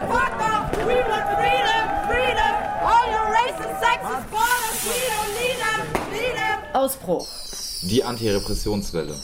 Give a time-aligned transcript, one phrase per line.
[0.00, 0.72] Fuck off!
[0.86, 1.84] We want freedom!
[2.08, 2.54] Freedom!
[2.80, 4.78] All your racist, sexist borders!
[4.88, 5.80] We don't need them!
[6.12, 6.58] Need them!
[6.72, 7.28] Ausbruch.
[7.82, 9.14] Die Antirepressionswelle.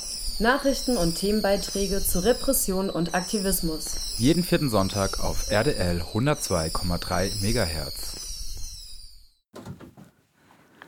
[0.41, 4.19] Nachrichten und Themenbeiträge zu Repression und Aktivismus.
[4.19, 8.17] Jeden vierten Sonntag auf RDL 102,3 MHz.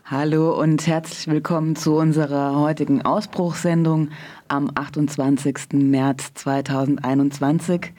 [0.04, 4.10] Hallo und herzlich willkommen zu unserer heutigen Ausbruchssendung
[4.48, 5.72] am 28.
[5.72, 7.94] März 2021.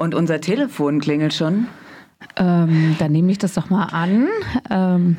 [0.00, 1.66] Und unser Telefon klingelt schon.
[2.36, 4.28] Ähm, dann nehme ich das doch mal an.
[4.70, 5.18] Ähm,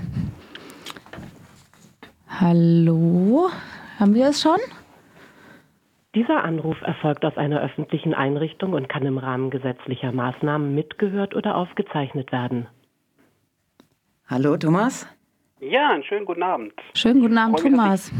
[2.27, 3.51] hallo,
[3.99, 4.57] haben wir es schon?
[6.15, 11.57] Dieser Anruf erfolgt aus einer öffentlichen Einrichtung und kann im Rahmen gesetzlicher Maßnahmen mitgehört oder
[11.57, 12.65] aufgezeichnet werden.
[14.25, 15.05] Hallo, Thomas?
[15.59, 16.73] Ja, einen schönen guten Abend.
[16.95, 18.11] Schönen guten Abend, Thomas.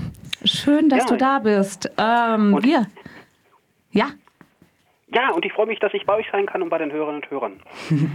[0.46, 1.90] Schön, dass Ja, du da bist.
[1.98, 2.86] Ähm, Und- wir.
[3.90, 4.10] Ja,
[5.14, 7.22] Ja, und ich freue mich, dass ich bei euch sein kann und bei den Hörerinnen
[7.22, 7.54] und Hörern.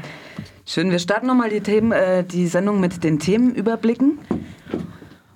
[0.67, 4.19] Schön, wir starten nochmal die, Themen, äh, die Sendung mit den Themenüberblicken.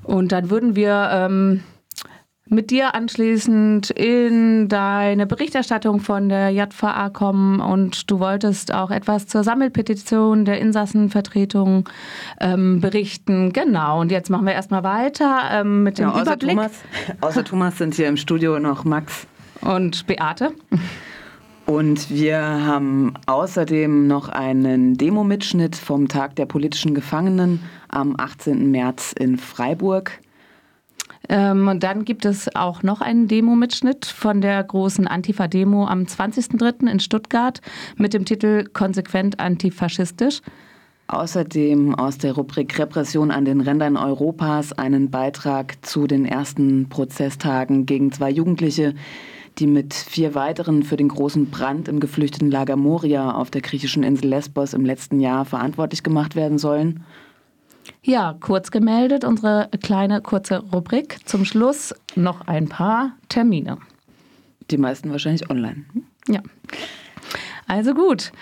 [0.02, 1.62] und dann würden wir ähm,
[2.46, 9.28] mit dir anschließend in deine Berichterstattung von der JVA kommen und du wolltest auch etwas
[9.28, 11.88] zur Sammelpetition der Insassenvertretung
[12.40, 13.52] ähm, berichten.
[13.52, 16.56] Genau, und jetzt machen wir erstmal weiter ähm, mit dem Ja, außer, Überblick.
[16.56, 16.84] Thomas,
[17.20, 19.28] außer Thomas sind hier im Studio noch Max.
[19.60, 20.52] Und Beate.
[21.70, 28.72] Und wir haben außerdem noch einen Demo-Mitschnitt vom Tag der politischen Gefangenen am 18.
[28.72, 30.18] März in Freiburg.
[31.28, 36.90] Ähm, und dann gibt es auch noch einen Demo-Mitschnitt von der großen Antifa-Demo am 20.03.
[36.90, 37.60] in Stuttgart
[37.96, 40.40] mit dem Titel Konsequent antifaschistisch.
[41.06, 47.86] Außerdem aus der Rubrik Repression an den Rändern Europas einen Beitrag zu den ersten Prozesstagen
[47.86, 48.94] gegen zwei Jugendliche,
[49.60, 54.02] die mit vier weiteren für den großen Brand im geflüchteten Lager Moria auf der griechischen
[54.02, 57.04] Insel Lesbos im letzten Jahr verantwortlich gemacht werden sollen.
[58.02, 61.18] Ja, kurz gemeldet, unsere kleine kurze Rubrik.
[61.26, 63.78] Zum Schluss noch ein paar Termine.
[64.70, 65.84] Die meisten wahrscheinlich online.
[66.28, 66.40] Ja.
[67.66, 68.32] Also gut,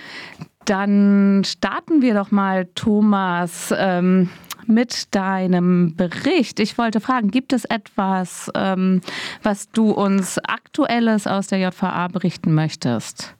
[0.64, 4.28] dann starten wir doch mal, Thomas, ähm,
[4.68, 6.60] mit deinem Bericht.
[6.60, 9.00] Ich wollte fragen, gibt es etwas, ähm,
[9.42, 13.34] was du uns Aktuelles aus der JVA berichten möchtest?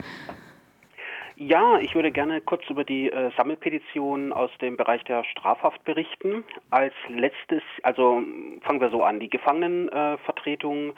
[1.41, 6.43] Ja, ich würde gerne kurz über die äh, Sammelpetition aus dem Bereich der Strafhaft berichten.
[6.71, 8.21] Als letztes, also
[8.63, 10.95] fangen wir so an, die Gefangenenvertretung äh,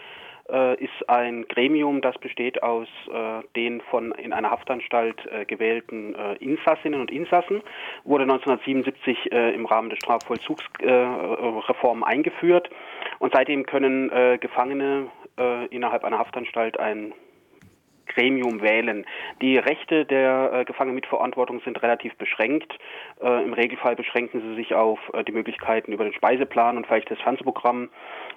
[0.78, 6.37] ist ein Gremium, das besteht aus äh, den von in einer Haftanstalt äh, gewählten äh,
[6.37, 7.62] Insassinnen und Insassen,
[8.05, 12.71] wurde 1977 äh, im Rahmen der Strafvollzugsreform eingeführt.
[13.19, 15.09] Und seitdem können äh, Gefangene
[15.39, 17.12] äh, innerhalb einer Haftanstalt ein
[18.15, 19.06] Gremium wählen.
[19.41, 22.76] Die Rechte der äh, Gefangenen mit Verantwortung sind relativ beschränkt.
[23.22, 27.10] Äh, Im Regelfall beschränken sie sich auf äh, die Möglichkeiten über den Speiseplan und vielleicht
[27.10, 27.88] das Fernsehprogramm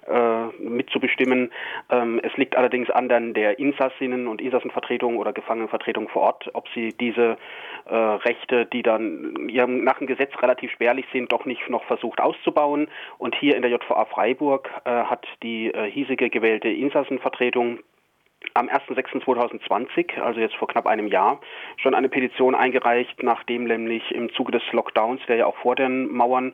[0.08, 1.52] äh, mitzubestimmen.
[1.90, 6.68] Ähm, es liegt allerdings an dann der Insassinnen und Insassenvertretung oder Gefangenenvertretung vor Ort, ob
[6.76, 7.38] sie diese
[7.86, 12.22] äh, Rechte, die dann ja, nach dem Gesetz relativ spärlich sind, doch nicht noch versucht
[12.22, 12.88] auszubauen.
[13.18, 17.80] Und hier in der JVA Freiburg äh, hat die hiesige gewählte Insassenvertretung
[18.54, 21.40] am 1.6.2020, also jetzt vor knapp einem Jahr,
[21.78, 26.12] schon eine Petition eingereicht, nachdem nämlich im Zuge des Lockdowns, der ja auch vor den
[26.12, 26.54] Mauern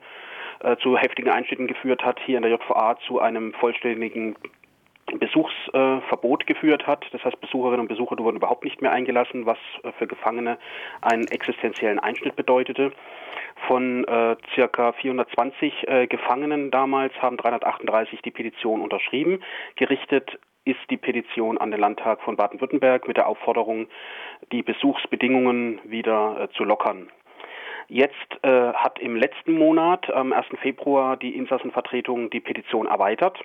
[0.62, 4.36] äh, zu heftigen Einschnitten geführt hat, hier in der JVA zu einem vollständigen
[5.18, 7.06] Besuchsverbot äh, geführt hat.
[7.12, 10.58] Das heißt, Besucherinnen und Besucher wurden überhaupt nicht mehr eingelassen, was äh, für Gefangene
[11.02, 12.92] einen existenziellen Einschnitt bedeutete.
[13.68, 19.42] Von äh, circa 420 äh, Gefangenen damals haben 338 die Petition unterschrieben.
[19.76, 23.88] Gerichtet ist die Petition an den Landtag von Baden-Württemberg mit der Aufforderung,
[24.52, 27.10] die Besuchsbedingungen wieder äh, zu lockern.
[27.88, 30.46] Jetzt äh, hat im letzten Monat, am 1.
[30.62, 33.40] Februar, die Insassenvertretung die Petition erweitert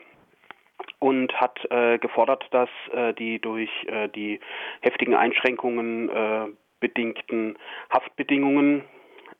[0.99, 4.41] und hat äh, gefordert, dass äh, die durch äh, die
[4.83, 6.47] heftigen Einschränkungen äh,
[6.81, 7.57] bedingten
[7.91, 8.85] Haftbedingungen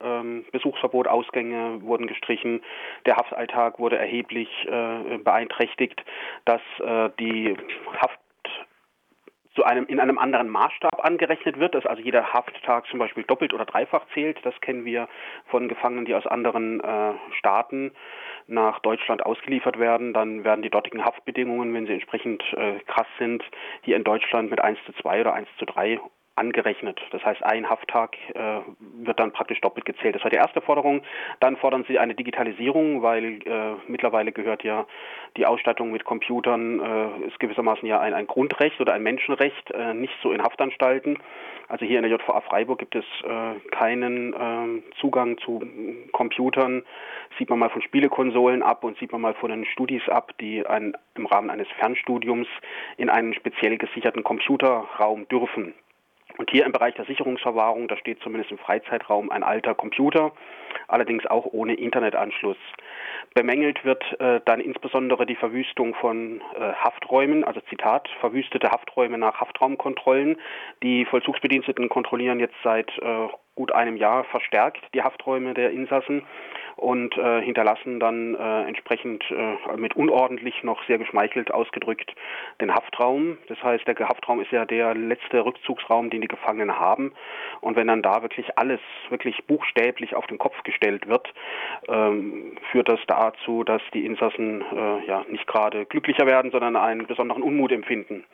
[0.01, 2.63] ähm, Besuchsverbot, Ausgänge wurden gestrichen,
[3.07, 6.05] der Haftalltag wurde erheblich äh, beeinträchtigt,
[6.45, 7.57] dass äh, die
[8.01, 8.19] Haft
[9.55, 13.55] zu einem in einem anderen Maßstab angerechnet wird, dass also jeder Hafttag zum Beispiel doppelt
[13.55, 14.39] oder dreifach zählt.
[14.45, 15.09] Das kennen wir
[15.47, 17.93] von Gefangenen, die aus anderen äh, Staaten
[18.47, 20.13] nach Deutschland ausgeliefert werden.
[20.13, 23.45] Dann werden die dortigen Haftbedingungen, wenn sie entsprechend äh, krass sind,
[23.83, 26.01] hier in Deutschland mit 1 zu 2 oder 1 zu 3
[26.37, 27.01] angerechnet.
[27.11, 28.61] Das heißt, ein Hafttag äh,
[29.05, 30.15] wird dann praktisch doppelt gezählt.
[30.15, 31.03] Das war die erste Forderung.
[31.41, 34.87] Dann fordern sie eine Digitalisierung, weil äh, mittlerweile gehört ja
[35.37, 39.95] die Ausstattung mit Computern, äh, ist gewissermaßen ja ein, ein Grundrecht oder ein Menschenrecht, äh,
[39.95, 41.19] nicht so in Haftanstalten.
[41.69, 45.63] Also hier in der JVA Freiburg gibt es äh, keinen ähm, Zugang zu
[46.13, 46.85] Computern.
[47.39, 50.67] Sieht man mal von Spielekonsolen ab und sieht man mal von den Studis ab, die
[50.67, 52.49] ein, im Rahmen eines Fernstudiums
[52.97, 55.75] in einen speziell gesicherten Computerraum dürfen.
[56.37, 60.33] Und hier im Bereich der Sicherungsverwahrung, da steht zumindest im Freizeitraum ein alter Computer,
[60.89, 62.57] allerdings auch ohne Internetanschluss.
[63.35, 69.41] Bemängelt wird äh, dann insbesondere die Verwüstung von äh, Hafträumen, also Zitat, verwüstete Hafträume nach
[69.41, 70.37] Haftraumkontrollen.
[70.83, 76.23] Die Vollzugsbediensteten kontrollieren jetzt seit äh, gut einem Jahr verstärkt die Hafträume der Insassen
[76.77, 82.15] und äh, hinterlassen dann äh, entsprechend äh, mit unordentlich noch sehr geschmeichelt ausgedrückt
[82.61, 83.39] den Haftraum.
[83.47, 87.13] Das heißt, der Haftraum ist ja der letzte Rückzugsraum, den die Gefangenen haben.
[87.61, 91.33] Und wenn dann da wirklich alles wirklich buchstäblich auf den Kopf gestellt wird,
[91.89, 97.07] ähm, führt das dazu, dass die Insassen äh, ja nicht gerade glücklicher werden, sondern einen
[97.07, 98.25] besonderen Unmut empfinden.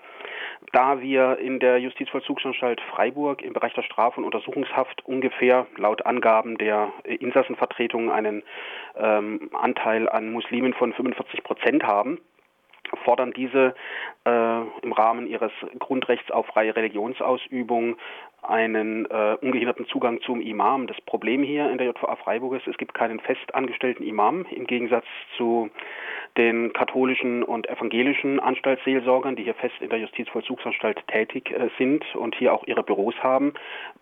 [0.73, 6.59] Da wir in der Justizvollzugsanstalt Freiburg im Bereich der Straf- und Untersuchungshaft ungefähr laut Angaben
[6.59, 8.43] der Insassenvertretung einen
[8.97, 12.19] ähm, Anteil an Muslimen von 45 Prozent haben,
[13.05, 13.75] fordern diese
[14.25, 17.97] äh, im Rahmen ihres Grundrechts auf freie Religionsausübung
[18.43, 20.87] einen äh, ungehinderten Zugang zum Imam.
[20.87, 25.05] Das Problem hier in der JVA Freiburg ist, es gibt keinen festangestellten Imam im Gegensatz
[25.37, 25.71] zu
[26.37, 32.35] den katholischen und evangelischen Anstaltsseelsorgern, die hier fest in der Justizvollzugsanstalt tätig äh, sind und
[32.35, 33.53] hier auch ihre Büros haben,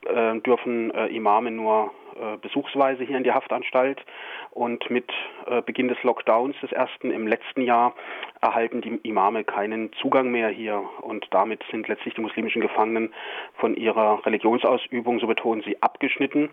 [0.06, 4.04] äh, dürfen äh, Imame nur äh, besuchsweise hier in die Haftanstalt.
[4.50, 5.10] Und mit
[5.46, 7.94] äh, Beginn des Lockdowns des ersten im letzten Jahr
[8.40, 10.82] erhalten die Imame keinen Zugang mehr hier.
[11.00, 13.12] Und damit sind letztlich die muslimischen Gefangenen
[13.54, 16.50] von ihrer Religionsausübung, so betonen sie, abgeschnitten.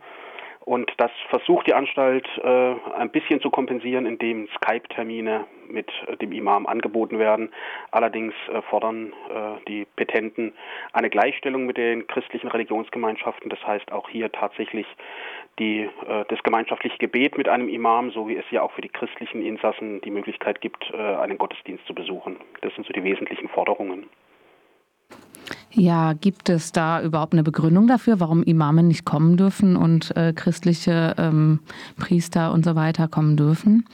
[0.65, 6.31] Und das versucht die Anstalt äh, ein bisschen zu kompensieren, indem Skype-Termine mit äh, dem
[6.31, 7.51] Imam angeboten werden.
[7.91, 10.53] Allerdings äh, fordern äh, die Petenten
[10.91, 13.49] eine Gleichstellung mit den christlichen Religionsgemeinschaften.
[13.51, 14.87] Das heißt auch hier tatsächlich
[15.59, 18.89] die, äh, das gemeinschaftliche Gebet mit einem Imam, so wie es ja auch für die
[18.89, 22.37] christlichen Insassen die Möglichkeit gibt, äh, einen Gottesdienst zu besuchen.
[22.61, 24.07] Das sind so die wesentlichen Forderungen.
[25.77, 30.31] Ja, gibt es da überhaupt eine Begründung dafür, warum Imame nicht kommen dürfen und äh,
[30.31, 31.59] christliche ähm,
[31.97, 33.85] Priester und so weiter kommen dürfen?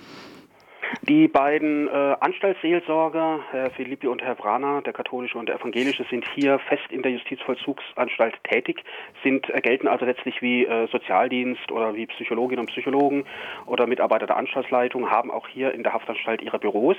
[1.03, 6.23] Die beiden äh, Anstaltsseelsorger, Herr Philippi und Herr Vrana, der katholische und der evangelische, sind
[6.35, 8.83] hier fest in der Justizvollzugsanstalt tätig,
[9.23, 13.25] sind äh, gelten also letztlich wie äh, Sozialdienst oder wie Psychologinnen und Psychologen
[13.65, 16.97] oder Mitarbeiter der Anstaltsleitung, haben auch hier in der Haftanstalt ihre Büros.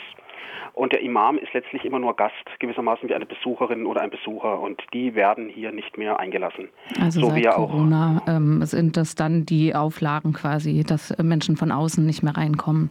[0.74, 4.58] Und der Imam ist letztlich immer nur Gast, gewissermaßen wie eine Besucherin oder ein Besucher.
[4.58, 6.70] Und die werden hier nicht mehr eingelassen.
[7.00, 12.04] Also so seit Corona ähm, sind das dann die Auflagen quasi, dass Menschen von außen
[12.04, 12.90] nicht mehr reinkommen.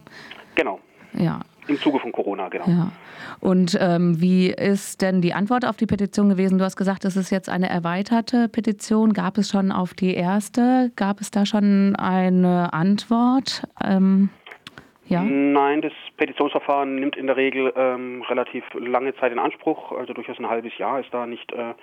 [0.54, 0.78] Genau.
[1.14, 1.40] Ja.
[1.68, 2.66] Im Zuge von Corona, genau.
[2.66, 2.92] Ja.
[3.40, 6.58] Und ähm, wie ist denn die Antwort auf die Petition gewesen?
[6.58, 9.12] Du hast gesagt, es ist jetzt eine erweiterte Petition.
[9.12, 10.90] Gab es schon auf die erste?
[10.96, 13.62] Gab es da schon eine Antwort?
[13.82, 14.30] Ähm,
[15.06, 15.22] ja?
[15.22, 19.92] Nein, das Petitionsverfahren nimmt in der Regel ähm, relativ lange Zeit in Anspruch.
[19.92, 21.74] Also durchaus ein halbes Jahr ist da nicht äh,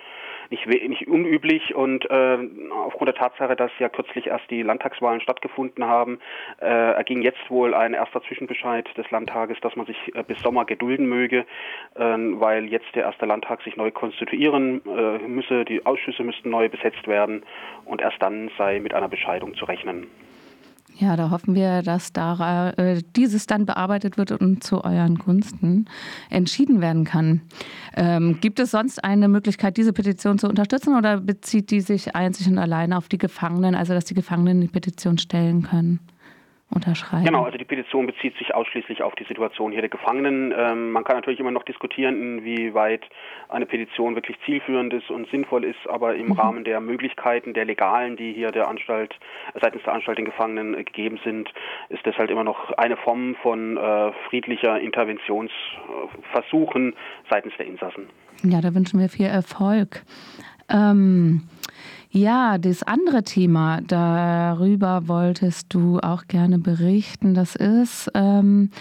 [0.50, 2.38] nicht, nicht unüblich und äh,
[2.72, 6.20] aufgrund der Tatsache, dass ja kürzlich erst die Landtagswahlen stattgefunden haben,
[6.62, 10.66] äh, erging jetzt wohl ein erster Zwischenbescheid des Landtages, dass man sich äh, bis Sommer
[10.66, 11.46] gedulden möge,
[11.96, 16.70] äh, weil jetzt der erste Landtag sich neu konstituieren äh, müsse, die Ausschüsse müssten neu
[16.70, 17.44] besetzt werden
[17.86, 20.08] und erst dann sei mit einer Bescheidung zu rechnen.
[21.00, 25.86] Ja, da hoffen wir, dass da, äh, dieses dann bearbeitet wird und zu euren Gunsten
[26.30, 27.42] entschieden werden kann.
[27.96, 32.48] Ähm, gibt es sonst eine Möglichkeit, diese Petition zu unterstützen oder bezieht die sich einzig
[32.48, 36.02] und allein auf die Gefangenen, also dass die Gefangenen die Petition stellen können?
[36.72, 37.26] Unterschreiben.
[37.26, 40.54] Genau, also die Petition bezieht sich ausschließlich auf die Situation hier der Gefangenen.
[40.56, 43.02] Ähm, man kann natürlich immer noch diskutieren, inwieweit
[43.50, 46.34] eine Petition wirklich zielführend ist und sinnvoll ist, aber im mhm.
[46.34, 49.16] Rahmen der Möglichkeiten, der legalen, die hier der Anstalt,
[49.60, 51.52] seitens der Anstalt den Gefangenen äh, gegeben sind,
[51.90, 56.94] ist das halt immer noch eine Form von äh, friedlicher Interventionsversuchen
[57.30, 58.10] seitens der Insassen.
[58.44, 60.04] Ja, da wünschen wir viel Erfolg.
[60.70, 61.50] Ähm
[62.12, 67.36] ja, das andere Thema, darüber wolltest du auch gerne berichten.
[67.36, 68.72] Das ist ähm,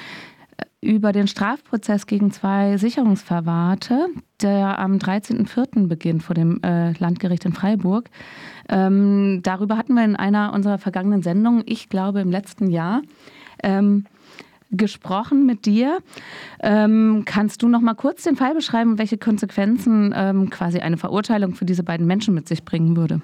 [0.80, 4.08] über den Strafprozess gegen zwei Sicherungsverwahrte,
[4.40, 5.88] der am 13.04.
[5.88, 8.08] beginnt vor dem äh, Landgericht in Freiburg.
[8.68, 13.02] Ähm, darüber hatten wir in einer unserer vergangenen Sendungen, ich glaube im letzten Jahr.
[13.62, 14.04] Ähm,
[14.70, 15.98] gesprochen mit dir.
[16.62, 21.54] Ähm, kannst du noch mal kurz den Fall beschreiben, welche Konsequenzen ähm, quasi eine Verurteilung
[21.54, 23.20] für diese beiden Menschen mit sich bringen würde?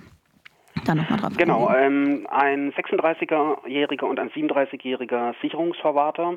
[0.85, 6.35] Da nochmal drauf Genau, ähm, ein 36-Jähriger und ein 37-jähriger Sicherungsverwahrter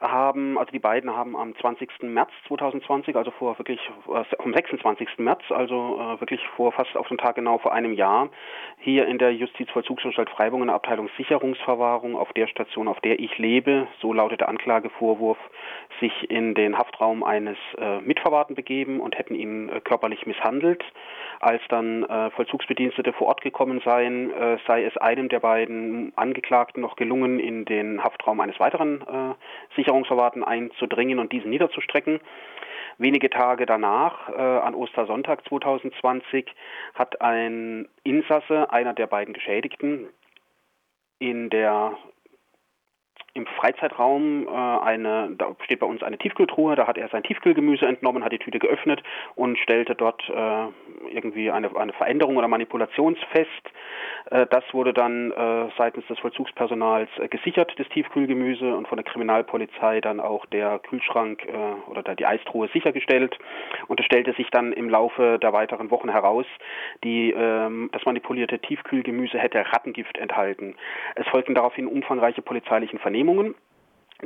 [0.00, 2.02] haben, also die beiden haben am 20.
[2.02, 5.08] März 2020, also vor wirklich äh, am 26.
[5.18, 8.28] März, also äh, wirklich vor fast auf den Tag genau vor einem Jahr,
[8.78, 13.36] hier in der Justizvollzugsanstalt Freiburg in der Abteilung Sicherungsverwahrung auf der Station, auf der ich
[13.38, 15.38] lebe, so lautet der Anklagevorwurf,
[16.00, 20.84] sich in den Haftraum eines äh, Mitverwahrten begeben und hätten ihn äh, körperlich misshandelt.
[21.40, 24.32] Als dann Vollzugsbedienstete vor Ort gekommen seien,
[24.66, 29.34] sei es einem der beiden Angeklagten noch gelungen, in den Haftraum eines weiteren äh,
[29.88, 32.20] Sicherungsverwahrten einzudringen und diesen niederzustrecken.
[32.98, 36.46] Wenige Tage danach, äh, an Ostersonntag 2020,
[36.94, 40.08] hat ein Insasse, einer der beiden Geschädigten,
[41.18, 41.96] in der
[43.38, 47.86] im Freizeitraum äh, eine, da steht bei uns eine Tiefkühltruhe, da hat er sein Tiefkühlgemüse
[47.86, 49.02] entnommen, hat die Tüte geöffnet
[49.36, 53.50] und stellte dort äh, irgendwie eine, eine Veränderung oder Manipulation fest.
[54.30, 59.04] Äh, das wurde dann äh, seitens des Vollzugspersonals äh, gesichert, das Tiefkühlgemüse und von der
[59.04, 63.38] Kriminalpolizei dann auch der Kühlschrank äh, oder die Eistruhe sichergestellt.
[63.86, 66.46] Und es stellte sich dann im Laufe der weiteren Wochen heraus,
[67.04, 70.74] die, ähm, das manipulierte Tiefkühlgemüse hätte Rattengift enthalten.
[71.14, 73.54] Es folgten daraufhin umfangreiche polizeilichen Vernehmungen Unternehmungen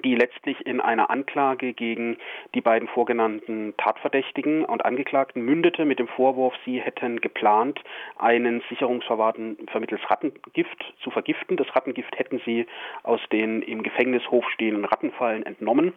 [0.02, 2.16] die letztlich in einer Anklage gegen
[2.54, 7.78] die beiden vorgenannten Tatverdächtigen und Angeklagten mündete mit dem Vorwurf, sie hätten geplant,
[8.16, 11.58] einen Sicherungsverwahrten vermittels Rattengift zu vergiften.
[11.58, 12.64] Das Rattengift hätten sie
[13.02, 15.92] aus den im Gefängnishof stehenden Rattenfallen entnommen.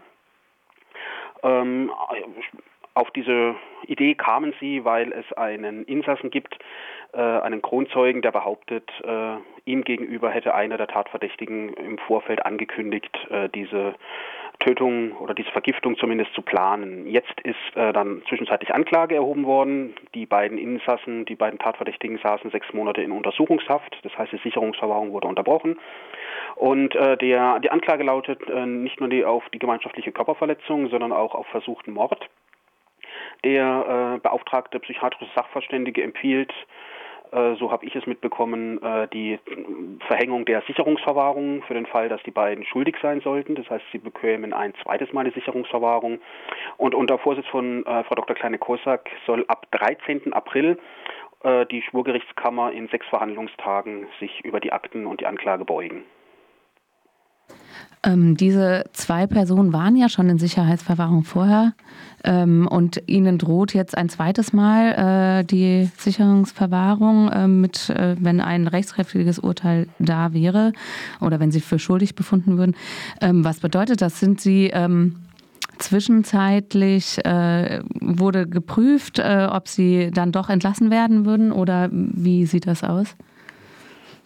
[1.42, 1.90] Ähm,
[2.96, 6.58] auf diese Idee kamen sie, weil es einen Insassen gibt,
[7.14, 9.36] äh, einen Kronzeugen, der behauptet, äh,
[9.66, 13.96] ihm gegenüber hätte einer der Tatverdächtigen im Vorfeld angekündigt, äh, diese
[14.60, 17.08] Tötung oder diese Vergiftung zumindest zu planen.
[17.08, 19.96] Jetzt ist äh, dann zwischenzeitlich Anklage erhoben worden.
[20.14, 23.98] Die beiden Insassen, die beiden Tatverdächtigen saßen sechs Monate in Untersuchungshaft.
[24.04, 25.78] Das heißt, die Sicherungsverwahrung wurde unterbrochen.
[26.56, 31.12] Und äh, der, die Anklage lautet äh, nicht nur die, auf die gemeinschaftliche Körperverletzung, sondern
[31.12, 32.30] auch auf versuchten Mord.
[33.46, 36.52] Der äh, beauftragte psychiatrische Sachverständige empfiehlt
[37.32, 39.40] äh, so habe ich es mitbekommen, äh, die
[40.08, 43.56] Verhängung der Sicherungsverwahrung für den Fall, dass die beiden schuldig sein sollten.
[43.56, 46.20] Das heißt, sie bekämen ein zweites Mal die Sicherungsverwahrung.
[46.78, 48.36] Und unter Vorsitz von äh, Frau Dr.
[48.36, 50.34] Kleine-Kosak soll ab 13.
[50.34, 50.78] April
[51.72, 56.04] die Schwurgerichtskammer in sechs Verhandlungstagen sich über die Akten und die Anklage beugen.
[58.06, 61.74] Ähm, diese zwei Personen waren ja schon in Sicherheitsverwahrung vorher
[62.24, 68.42] ähm, und ihnen droht jetzt ein zweites Mal äh, die Sicherungsverwahrung äh, mit, äh, wenn
[68.42, 70.72] ein rechtskräftiges Urteil da wäre
[71.20, 72.76] oder wenn sie für schuldig befunden würden.
[73.22, 74.20] Ähm, was bedeutet das?
[74.20, 75.16] Sind sie ähm,
[75.80, 82.68] zwischenzeitlich äh, wurde geprüft, äh, ob sie dann doch entlassen werden würden oder wie sieht
[82.68, 83.16] das aus?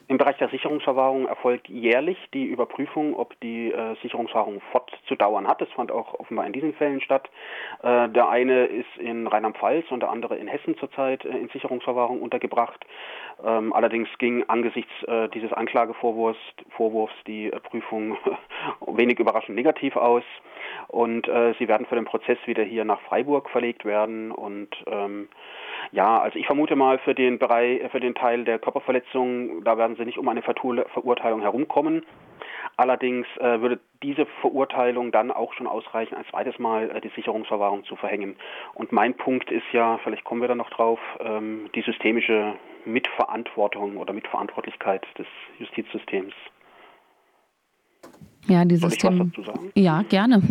[0.10, 5.62] Im Bereich der Sicherungsverwahrung erfolgt jährlich die Überprüfung, ob die äh, Sicherungsverwahrung fortzudauern hat.
[5.62, 7.30] Das fand auch offenbar in diesen Fällen statt.
[7.84, 12.24] Äh, der eine ist in Rheinland-Pfalz und der andere in Hessen zurzeit äh, in Sicherungsverwahrung
[12.24, 12.84] untergebracht.
[13.46, 16.40] Ähm, allerdings ging angesichts äh, dieses Anklagevorwurfs
[16.72, 18.18] Vorwurfs die äh, Prüfung
[18.88, 20.24] wenig überraschend negativ aus.
[20.88, 25.30] Und äh, sie werden für den Prozess wieder hier nach Freiburg verlegt werden und ähm,
[25.92, 29.96] ja, also ich vermute mal für den Bereich, für den Teil der Körperverletzung, da werden
[29.96, 32.06] sie nicht um eine Verurteilung herumkommen.
[32.78, 37.84] Allerdings äh, würde diese Verurteilung dann auch schon ausreichen, ein zweites Mal äh, die Sicherungsverwahrung
[37.84, 38.36] zu verhängen.
[38.74, 42.54] Und mein Punkt ist ja, vielleicht kommen wir da noch drauf, ähm, die systemische
[42.86, 45.28] Mitverantwortung oder Mitverantwortlichkeit des
[45.60, 46.34] Justizsystems.
[48.48, 49.32] Ja, die System.
[49.76, 50.42] Ja, gerne.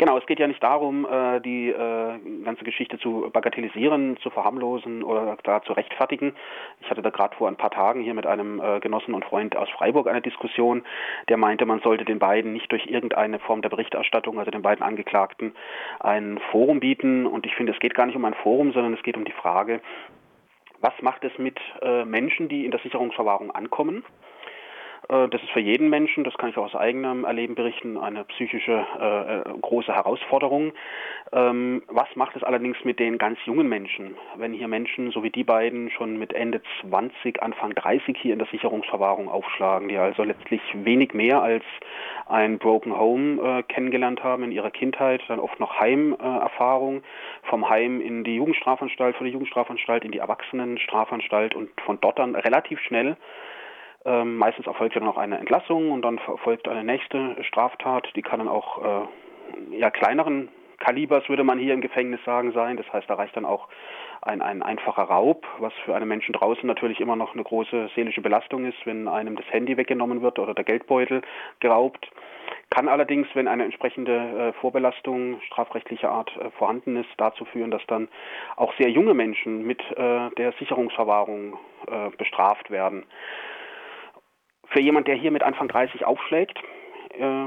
[0.00, 5.02] Genau, es geht ja nicht darum, äh, die äh, ganze Geschichte zu bagatellisieren, zu verharmlosen
[5.02, 6.34] oder da zu rechtfertigen.
[6.80, 9.56] Ich hatte da gerade vor ein paar Tagen hier mit einem äh, Genossen und Freund
[9.56, 10.84] aus Freiburg eine Diskussion,
[11.28, 14.82] der meinte, man sollte den beiden nicht durch irgendeine Form der Berichterstattung, also den beiden
[14.82, 15.52] Angeklagten,
[15.98, 17.26] ein Forum bieten.
[17.26, 19.32] Und ich finde, es geht gar nicht um ein Forum, sondern es geht um die
[19.32, 19.82] Frage,
[20.80, 21.60] was macht es mit
[22.06, 24.02] Menschen, die in der Sicherungsverwahrung ankommen?
[25.10, 28.24] Äh, das ist für jeden Menschen, das kann ich auch aus eigenem Erleben berichten, eine
[28.24, 30.72] psychische äh, äh, große Herausforderung.
[31.32, 35.30] Ähm, was macht es allerdings mit den ganz jungen Menschen, wenn hier Menschen, so wie
[35.30, 40.22] die beiden, schon mit Ende 20, Anfang 30 hier in der Sicherungsverwahrung aufschlagen, die also
[40.22, 41.64] letztlich wenig mehr als
[42.26, 47.02] ein Broken Home äh, kennengelernt haben in ihrer Kindheit, dann oft noch Heimerfahrung, äh,
[47.48, 52.36] vom Heim in die Jugendstrafanstalt, von der Jugendstrafanstalt in die Erwachsenenstrafanstalt und von dort dann
[52.36, 53.16] relativ schnell
[54.04, 58.08] Ähm, meistens erfolgt ja dann auch eine Entlassung und dann folgt eine nächste Straftat.
[58.16, 62.76] Die kann dann auch äh, ja, kleineren Kalibers, würde man hier im Gefängnis sagen, sein.
[62.78, 63.68] Das heißt, da reicht dann auch
[64.22, 68.22] ein, ein einfacher Raub, was für einen Menschen draußen natürlich immer noch eine große seelische
[68.22, 71.22] Belastung ist, wenn einem das Handy weggenommen wird oder der Geldbeutel
[71.60, 72.10] geraubt.
[72.70, 77.84] Kann allerdings, wenn eine entsprechende äh, Vorbelastung strafrechtlicher Art äh, vorhanden ist, dazu führen, dass
[77.86, 78.08] dann
[78.56, 81.58] auch sehr junge Menschen mit äh, der Sicherungsverwahrung
[82.18, 83.04] bestraft werden.
[84.70, 86.58] Für jemand, der hier mit Anfang 30 aufschlägt,
[87.18, 87.46] äh,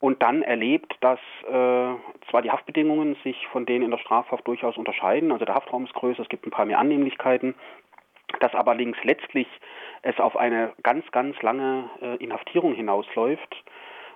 [0.00, 1.94] und dann erlebt, dass äh,
[2.30, 5.94] zwar die Haftbedingungen sich von denen in der Strafhaft durchaus unterscheiden, also der Haftraum ist
[5.94, 7.54] größer, es gibt ein paar mehr Annehmlichkeiten,
[8.40, 9.48] dass aber links letztlich
[10.02, 13.64] es auf eine ganz, ganz lange äh, Inhaftierung hinausläuft,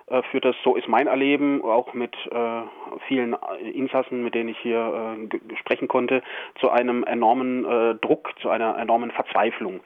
[0.07, 2.61] äh, führt das, so ist mein Erleben, auch mit äh,
[3.07, 3.35] vielen
[3.73, 6.21] Insassen, mit denen ich hier äh, sprechen konnte,
[6.59, 9.79] zu einem enormen äh, Druck, zu einer enormen Verzweiflung.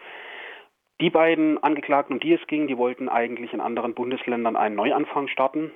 [1.01, 5.27] Die beiden Angeklagten, um die es ging, die wollten eigentlich in anderen Bundesländern einen Neuanfang
[5.27, 5.71] starten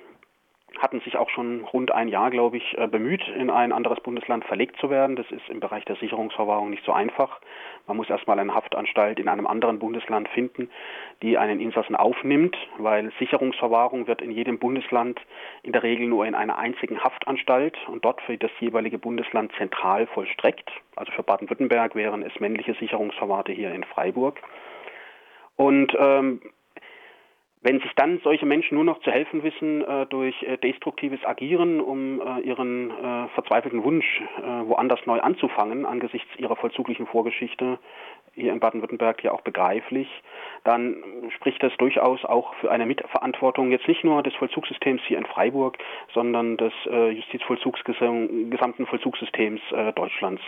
[0.78, 4.44] hatten sich auch schon rund ein Jahr, glaube ich, äh, bemüht, in ein anderes Bundesland
[4.44, 5.16] verlegt zu werden.
[5.16, 7.40] Das ist im Bereich der Sicherungsverwahrung nicht so einfach.
[7.86, 10.70] Man muss erstmal eine Haftanstalt in einem anderen Bundesland finden,
[11.22, 15.20] die einen Insassen aufnimmt, weil Sicherungsverwahrung wird in jedem Bundesland
[15.62, 20.06] in der Regel nur in einer einzigen Haftanstalt und dort für das jeweilige Bundesland zentral
[20.06, 20.70] vollstreckt.
[20.96, 24.40] Also für Baden-Württemberg wären es männliche Sicherungsverwahrte hier in Freiburg.
[25.60, 26.40] Und ähm,
[27.60, 31.82] wenn sich dann solche Menschen nur noch zu helfen wissen äh, durch äh, destruktives Agieren,
[31.82, 37.78] um äh, ihren äh, verzweifelten Wunsch äh, woanders neu anzufangen, angesichts ihrer vollzuglichen Vorgeschichte
[38.32, 40.08] hier in Baden-Württemberg ja auch begreiflich,
[40.64, 40.96] dann
[41.36, 45.76] spricht das durchaus auch für eine Mitverantwortung jetzt nicht nur des Vollzugssystems hier in Freiburg,
[46.14, 49.60] sondern des äh, Justizvollzugsgesamten Vollzugssystems
[49.94, 50.40] Deutschlands.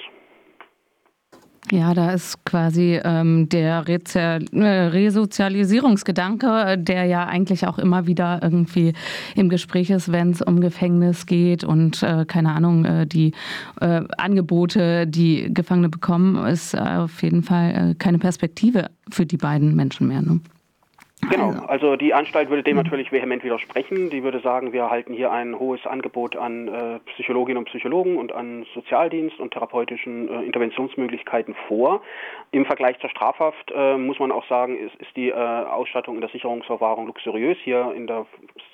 [1.71, 8.95] Ja, da ist quasi ähm, der äh, Resozialisierungsgedanke, der ja eigentlich auch immer wieder irgendwie
[9.37, 13.31] im Gespräch ist, wenn es um Gefängnis geht und äh, keine Ahnung, äh, die
[13.81, 19.76] äh, Angebote, die Gefangene bekommen, ist auf jeden Fall äh, keine Perspektive für die beiden
[19.76, 20.21] Menschen mehr.
[20.21, 20.40] Ne?
[21.31, 22.83] Genau, also, also die Anstalt würde dem mhm.
[22.83, 24.11] natürlich vehement widersprechen.
[24.11, 28.33] Die würde sagen, wir halten hier ein hohes Angebot an äh, Psychologinnen und Psychologen und
[28.33, 32.02] an Sozialdienst und therapeutischen äh, Interventionsmöglichkeiten vor.
[32.50, 36.21] Im Vergleich zur Strafhaft äh, muss man auch sagen, ist, ist die äh, Ausstattung in
[36.21, 37.56] der Sicherungsverwahrung luxuriös.
[37.63, 38.26] Hier in der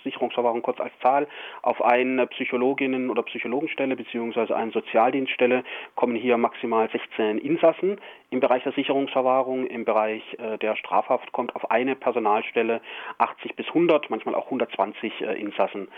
[0.05, 1.29] Sicherungsverwahrung kurz als Zahl
[1.63, 5.65] auf eine Psychologinnen- oder Psychologenstelle beziehungsweise eine Sozialdienststelle
[5.97, 8.01] kommen hier maximal 16 Insassen.
[8.31, 12.81] Im Bereich der Sicherungsverwahrung, im Bereich äh, der Strafhaft kommt auf eine Personal Personalstelle
[13.19, 15.89] 80 bis 100, manchmal auch 120 äh, Insassen.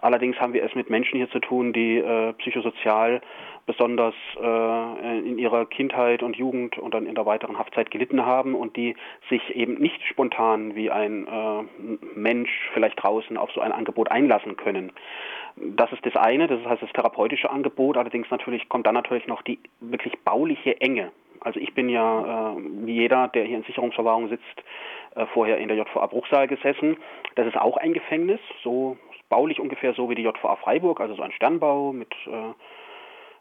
[0.00, 3.20] Allerdings haben wir es mit Menschen hier zu tun, die äh, psychosozial
[3.66, 8.54] besonders äh, in ihrer Kindheit und Jugend und dann in der weiteren Haftzeit gelitten haben
[8.54, 8.96] und die
[9.28, 11.62] sich eben nicht spontan wie ein äh,
[12.14, 14.92] Mensch vielleicht draußen auf so ein Angebot einlassen können.
[15.56, 17.96] Das ist das eine, das heißt das therapeutische Angebot.
[17.96, 21.12] Allerdings natürlich kommt dann natürlich noch die wirklich bauliche Enge.
[21.40, 24.64] Also ich bin ja, äh, wie jeder, der hier in Sicherungsverwahrung sitzt,
[25.14, 26.96] äh, vorher in der JVA Bruchsal gesessen.
[27.34, 28.96] Das ist auch ein Gefängnis, so
[29.28, 32.54] baulich ungefähr so wie die JVA Freiburg, also so ein Sternbau mit äh,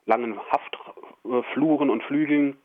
[0.06, 2.58] langen Haftfluren und Flügeln.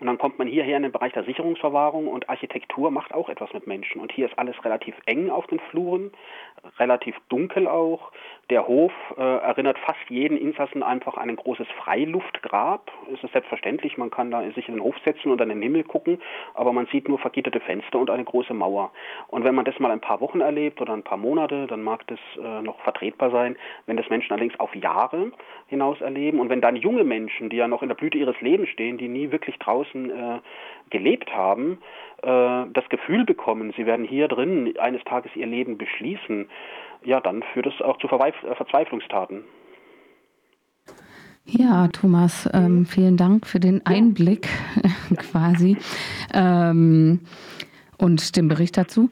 [0.00, 3.52] Und dann kommt man hierher in den Bereich der Sicherungsverwahrung und Architektur macht auch etwas
[3.52, 4.00] mit Menschen.
[4.00, 6.10] Und hier ist alles relativ eng auf den Fluren,
[6.78, 8.10] relativ dunkel auch.
[8.48, 12.90] Der Hof äh, erinnert fast jeden Insassen einfach an ein großes Freiluftgrab.
[13.12, 15.84] Es ist selbstverständlich, man kann da sich in den Hof setzen und an den Himmel
[15.84, 16.20] gucken,
[16.54, 18.90] aber man sieht nur vergitterte Fenster und eine große Mauer.
[19.28, 22.06] Und wenn man das mal ein paar Wochen erlebt oder ein paar Monate, dann mag
[22.08, 23.56] das äh, noch vertretbar sein.
[23.86, 25.30] Wenn das Menschen allerdings auf Jahre
[25.68, 28.70] hinaus erleben und wenn dann junge Menschen, die ja noch in der Blüte ihres Lebens
[28.70, 30.40] stehen, die nie wirklich draußen äh,
[30.90, 31.78] gelebt haben,
[32.22, 36.48] äh, das Gefühl bekommen, sie werden hier drin eines Tages ihr Leben beschließen,
[37.04, 39.44] ja, dann führt es auch zu Verweif äh, Verzweiflungstaten.
[41.46, 44.48] Ja, Thomas, ähm, vielen Dank für den Einblick
[45.16, 45.76] quasi
[46.32, 47.20] ähm,
[47.98, 49.10] und den Bericht dazu.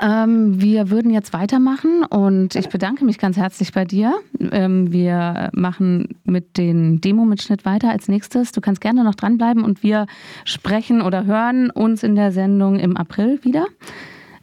[0.00, 4.14] Ähm, wir würden jetzt weitermachen und ich bedanke mich ganz herzlich bei dir.
[4.52, 8.52] Ähm, wir machen mit dem Demo-Mitschnitt weiter als nächstes.
[8.52, 10.06] Du kannst gerne noch dranbleiben und wir
[10.44, 13.66] sprechen oder hören uns in der Sendung im April wieder.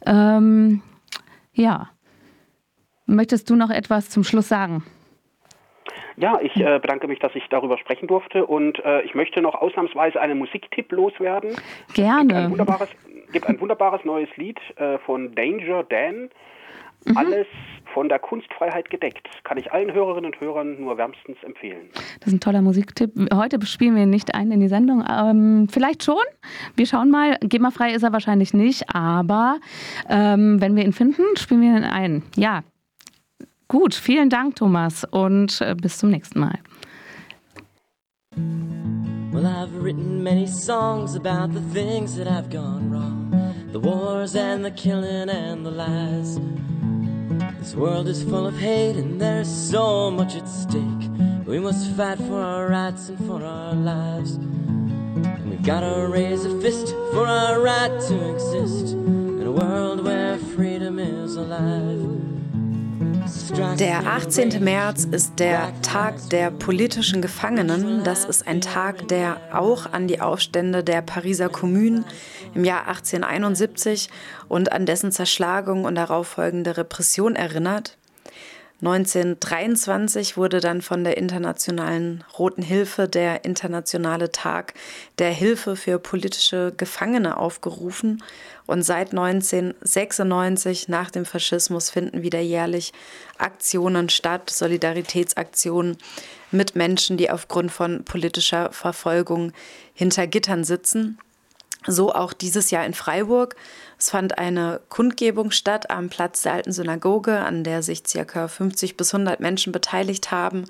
[0.06, 0.82] Ähm,
[1.54, 1.88] ja.
[3.06, 4.84] Möchtest du noch etwas zum Schluss sagen?
[6.16, 9.54] Ja, ich äh, bedanke mich, dass ich darüber sprechen durfte und äh, ich möchte noch
[9.54, 11.52] ausnahmsweise einen Musiktipp loswerden.
[11.94, 12.52] Gerne
[13.32, 16.30] gibt ein wunderbares neues Lied äh, von Danger Dan.
[17.04, 17.16] Mhm.
[17.16, 17.46] Alles
[17.94, 19.28] von der Kunstfreiheit gedeckt.
[19.44, 21.88] Kann ich allen Hörerinnen und Hörern nur wärmstens empfehlen.
[22.20, 23.12] Das ist ein toller Musiktipp.
[23.32, 25.04] Heute spielen wir ihn nicht ein in die Sendung.
[25.10, 26.22] Ähm, vielleicht schon.
[26.76, 27.38] Wir schauen mal.
[27.40, 29.58] GEMA-frei ist er wahrscheinlich nicht, aber
[30.08, 32.22] ähm, wenn wir ihn finden, spielen wir ihn ein.
[32.36, 32.62] Ja.
[33.68, 36.58] Gut, vielen Dank, Thomas, und äh, bis zum nächsten Mal.
[39.30, 43.28] Well, I've written many songs about the things that have gone wrong
[43.72, 46.40] the wars and the killing and the lies.
[47.58, 51.10] This world is full of hate and there's so much at stake.
[51.44, 54.36] We must fight for our rights and for our lives.
[54.36, 60.38] And we've gotta raise a fist for our right to exist in a world where
[60.38, 62.37] freedom is alive.
[63.78, 64.62] Der 18.
[64.62, 68.04] März ist der Tag der politischen Gefangenen.
[68.04, 72.04] Das ist ein Tag, der auch an die Aufstände der Pariser Kommune
[72.54, 74.10] im Jahr 1871
[74.48, 77.96] und an dessen Zerschlagung und darauffolgende Repression erinnert.
[78.80, 84.74] 1923 wurde dann von der Internationalen Roten Hilfe der Internationale Tag
[85.18, 88.22] der Hilfe für politische Gefangene aufgerufen
[88.68, 92.92] und seit 1996 nach dem Faschismus finden wieder jährlich
[93.38, 95.96] Aktionen statt, Solidaritätsaktionen
[96.50, 99.52] mit Menschen, die aufgrund von politischer Verfolgung
[99.94, 101.18] hinter Gittern sitzen.
[101.86, 103.56] So auch dieses Jahr in Freiburg.
[103.98, 108.48] Es fand eine Kundgebung statt am Platz der alten Synagoge, an der sich ca.
[108.48, 110.66] 50 bis 100 Menschen beteiligt haben.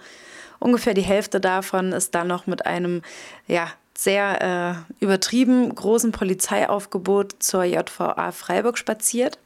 [0.60, 3.02] Ungefähr die Hälfte davon ist dann noch mit einem
[3.48, 9.38] ja, sehr äh, übertrieben großen Polizeiaufgebot zur JVA Freiburg spaziert.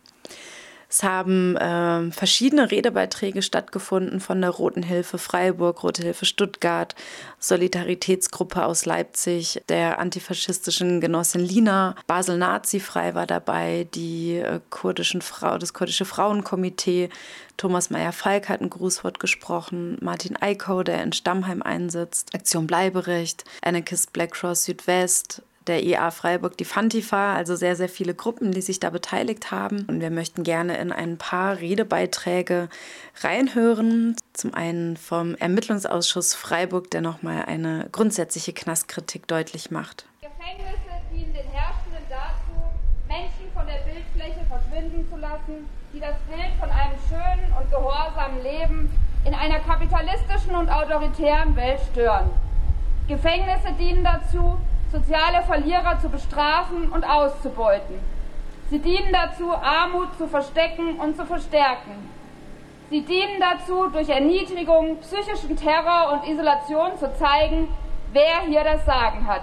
[0.92, 6.94] Es haben äh, verschiedene Redebeiträge stattgefunden von der Roten Hilfe Freiburg, Rote Hilfe Stuttgart,
[7.38, 15.22] Solidaritätsgruppe aus Leipzig, der antifaschistischen Genossin Lina, Basel Nazi Frei war dabei, die äh, kurdischen
[15.22, 17.08] Frau, das kurdische Frauenkomitee,
[17.56, 24.12] Thomas Meyer-Falk hat ein Grußwort gesprochen, Martin Eikow, der in Stammheim einsetzt, Aktion Bleiberecht, Anarchist
[24.12, 28.80] Black Cross Südwest, der IA Freiburg die Fantifa, also sehr, sehr viele Gruppen, die sich
[28.80, 29.84] da beteiligt haben.
[29.88, 32.68] Und wir möchten gerne in ein paar Redebeiträge
[33.22, 34.16] reinhören.
[34.32, 40.06] Zum einen vom Ermittlungsausschuss Freiburg, der nochmal eine grundsätzliche Knastkritik deutlich macht.
[40.20, 40.78] Gefängnisse
[41.12, 42.62] dienen den Herrschenden dazu,
[43.06, 48.42] Menschen von der Bildfläche verschwinden zu lassen, die das Bild von einem schönen und gehorsamen
[48.42, 48.90] Leben
[49.24, 52.30] in einer kapitalistischen und autoritären Welt stören.
[53.08, 54.58] Gefängnisse dienen dazu,
[54.92, 57.98] soziale Verlierer zu bestrafen und auszubeuten.
[58.70, 62.10] Sie dienen dazu, Armut zu verstecken und zu verstärken.
[62.90, 67.68] Sie dienen dazu, durch Erniedrigung, psychischen Terror und Isolation zu zeigen,
[68.12, 69.42] wer hier das Sagen hat.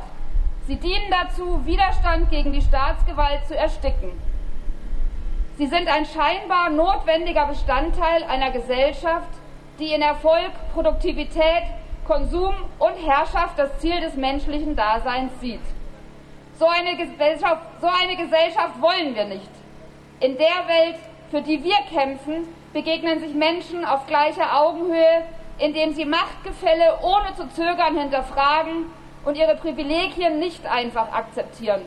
[0.68, 4.12] Sie dienen dazu, Widerstand gegen die Staatsgewalt zu ersticken.
[5.58, 9.30] Sie sind ein scheinbar notwendiger Bestandteil einer Gesellschaft,
[9.80, 11.64] die in Erfolg, Produktivität,
[12.10, 15.62] Konsum und Herrschaft das Ziel des menschlichen Daseins sieht.
[16.58, 19.52] So eine, Gesellschaft, so eine Gesellschaft wollen wir nicht.
[20.20, 20.96] In der Welt,
[21.30, 25.24] für die wir kämpfen, begegnen sich Menschen auf gleicher Augenhöhe,
[25.60, 28.88] indem sie Machtgefälle ohne zu zögern hinterfragen
[29.24, 31.82] und ihre Privilegien nicht einfach akzeptieren.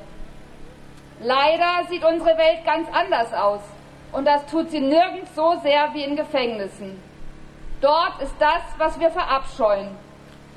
[1.21, 3.63] Leider sieht unsere Welt ganz anders aus
[4.13, 7.03] und das tut sie nirgends so sehr wie in Gefängnissen.
[7.81, 9.89] Dort ist das, was wir verabscheuen,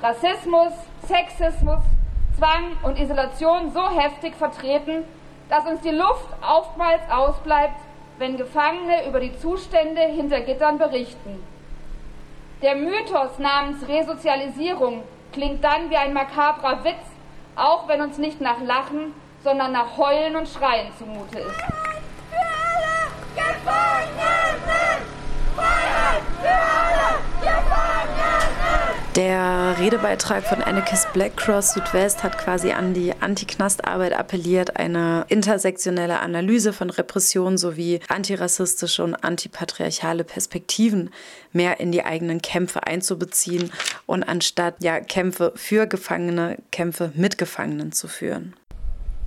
[0.02, 0.72] Rassismus,
[1.06, 1.82] Sexismus,
[2.36, 5.04] Zwang und Isolation so heftig vertreten,
[5.48, 7.80] dass uns die Luft oftmals ausbleibt,
[8.18, 11.42] wenn Gefangene über die Zustände hinter Gittern berichten.
[12.62, 17.04] Der Mythos namens Resozialisierung klingt dann wie ein makabrer Witz,
[17.54, 21.56] auch wenn uns nicht nach Lachen, sondern nach Heulen und Schreien zumute ist.
[22.30, 25.02] Für alle Gefangenen!
[25.54, 27.05] Freiheit für alle!
[29.16, 36.20] Der Redebeitrag von Anarchist Black Cross Südwest hat quasi an die Anti-Knast-Arbeit appelliert, eine intersektionelle
[36.20, 41.08] Analyse von Repression sowie antirassistische und antipatriarchale Perspektiven
[41.50, 43.72] mehr in die eigenen Kämpfe einzubeziehen
[44.04, 48.54] und anstatt ja Kämpfe für Gefangene, Kämpfe mit Gefangenen zu führen.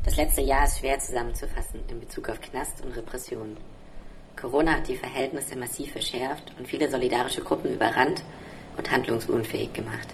[0.06, 3.58] Das letzte Jahr ist schwer zusammenzufassen in Bezug auf Knast und Repression.
[4.39, 8.23] Corona hat die Verhältnisse massiv verschärft und viele solidarische Gruppen überrannt
[8.80, 10.08] und handlungsunfähig gemacht.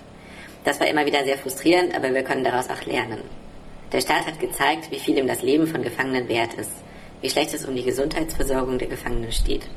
[0.66, 3.20] Das war immer wieder sehr frustrierend, aber wir können daraus auch lernen.
[3.92, 6.72] Der Staat hat gezeigt, wie viel ihm das Leben von Gefangenen wert ist,
[7.22, 9.70] wie schlecht es um die Gesundheitsversorgung der Gefangenen steht.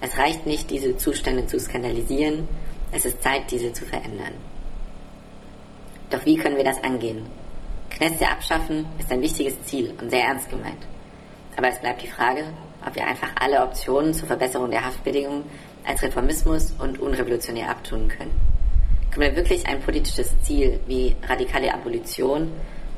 [0.00, 2.48] Es reicht nicht, diese Zustände zu skandalisieren,
[2.92, 4.34] es ist Zeit, diese zu verändern.
[6.10, 7.26] Doch wie können wir das angehen?
[7.90, 10.86] Knäste abschaffen ist ein wichtiges Ziel und sehr ernst gemeint.
[11.56, 12.44] Aber es bleibt die Frage,
[12.86, 15.44] ob wir einfach alle Optionen zur Verbesserung der Haftbedingungen
[15.86, 18.32] als Reformismus und unrevolutionär abtun können.
[19.10, 22.50] Können wir wirklich ein politisches Ziel wie radikale Abolition,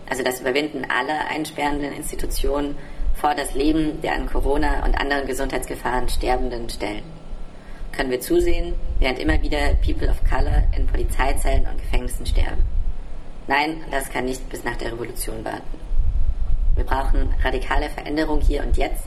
[0.09, 2.77] also das Überwinden aller einsperrenden Institutionen,
[3.15, 7.03] vor das Leben der an Corona und anderen Gesundheitsgefahren Sterbenden stellen?
[7.93, 12.63] Können wir zusehen, während immer wieder People of Color in Polizeizellen und Gefängnissen sterben?
[13.47, 15.79] Nein, das kann nicht bis nach der Revolution warten.
[16.75, 19.05] Wir brauchen radikale Veränderung hier und jetzt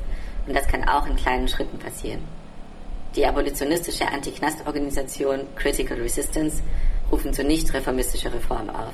[0.50, 2.22] und das kann auch in kleinen Schritten passieren.
[3.16, 6.64] Die abolitionistische Anti-Knast-Organisation Critical Resistance
[7.12, 8.94] rufen zu nicht reformistischer Reform auf.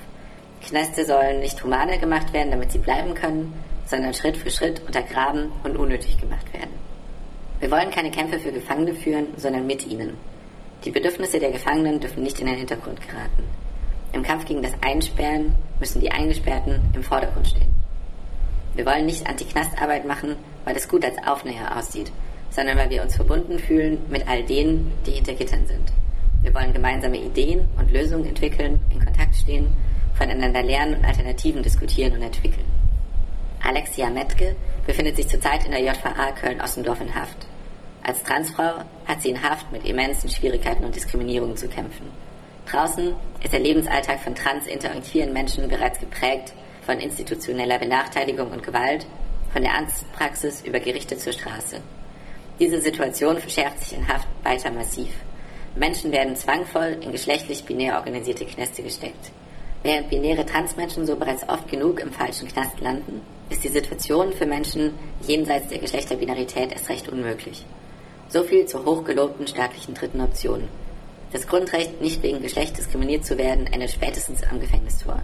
[0.68, 3.54] Knäste sollen nicht humaner gemacht werden, damit sie bleiben können,
[3.86, 6.72] sondern Schritt für Schritt untergraben und unnötig gemacht werden.
[7.62, 10.18] Wir wollen keine Kämpfe für Gefangene führen, sondern mit ihnen.
[10.84, 13.44] Die Bedürfnisse der Gefangenen dürfen nicht in den Hintergrund geraten.
[14.12, 17.85] Im Kampf gegen das Einsperren müssen die Eingesperrten im Vordergrund stehen.
[18.76, 20.36] Wir wollen nicht Anti-Knastarbeit machen,
[20.66, 22.12] weil es gut als Aufnäher aussieht,
[22.50, 25.94] sondern weil wir uns verbunden fühlen mit all denen, die hinter Gittern sind.
[26.42, 29.68] Wir wollen gemeinsame Ideen und Lösungen entwickeln, in Kontakt stehen,
[30.14, 32.66] voneinander lernen und Alternativen diskutieren und entwickeln.
[33.64, 37.48] Alexia Metke befindet sich zurzeit in der JVA Köln-Ossendorf in Haft.
[38.04, 42.06] Als Transfrau hat sie in Haft mit immensen Schwierigkeiten und Diskriminierungen zu kämpfen.
[42.70, 46.54] Draußen ist der Lebensalltag von trans, inter und queeren Menschen bereits geprägt
[46.86, 49.06] von institutioneller Benachteiligung und Gewalt,
[49.52, 51.82] von der Arztpraxis über Gerichte zur Straße.
[52.60, 55.10] Diese Situation verschärft sich in Haft weiter massiv.
[55.76, 59.32] Menschen werden zwangvoll in geschlechtlich binär organisierte Knäste gesteckt.
[59.84, 64.46] Während binäre Transmenschen so bereits oft genug im falschen Knast landen, ist die Situation für
[64.46, 64.94] Menschen
[65.28, 67.66] jenseits der Geschlechterbinarität erst recht unmöglich.
[68.30, 70.68] So viel zur hochgelobten staatlichen dritten Option.
[71.32, 75.22] Das Grundrecht, nicht wegen Geschlecht diskriminiert zu werden, endet spätestens am Gefängnistor.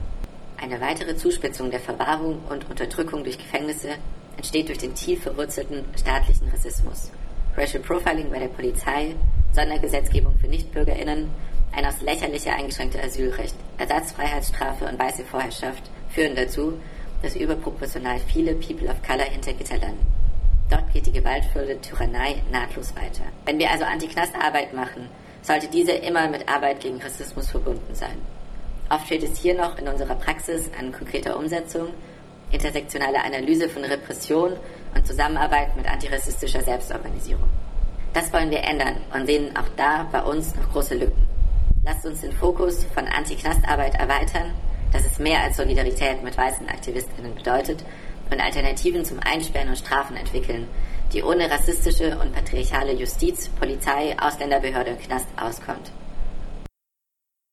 [0.62, 3.96] Eine weitere Zuspitzung der Verwahrung und Unterdrückung durch Gefängnisse
[4.38, 7.12] entsteht durch den tief verwurzelten staatlichen Rassismus.
[7.58, 9.16] Racial Profiling bei der Polizei,
[9.54, 11.32] Sondergesetzgebung für NichtbürgerInnen,
[11.72, 16.74] ein aus lächerlicher eingeschränkter Asylrecht, Ersatzfreiheitsstrafe und weiße Vorherrschaft führen dazu,
[17.24, 20.06] dass überproportional viele People of Color hinter Gitter landen.
[20.70, 23.24] Dort geht die gewaltvolle Tyrannei nahtlos weiter.
[23.46, 25.10] Wenn wir also Anti-Knast-Arbeit machen,
[25.42, 28.18] sollte diese immer mit Arbeit gegen Rassismus verbunden sein.
[28.92, 31.88] Oft fehlt es hier noch in unserer Praxis an konkreter Umsetzung,
[32.52, 34.58] intersektionale Analyse von Repression
[34.94, 37.50] und Zusammenarbeit mit antirassistischer Selbstorganisierung.
[38.14, 41.28] Das wollen wir ändern und sehen auch da bei uns noch große Lücken.
[41.86, 44.52] Lasst uns den Fokus von Anti-Knastarbeit erweitern
[44.92, 47.84] dass es mehr als Solidarität mit weißen AktivistInnen bedeutet
[48.30, 50.68] und Alternativen zum Einsperren und Strafen entwickeln,
[51.14, 55.92] die ohne rassistische und patriarchale Justiz, Polizei, Ausländerbehörde und Knast auskommt.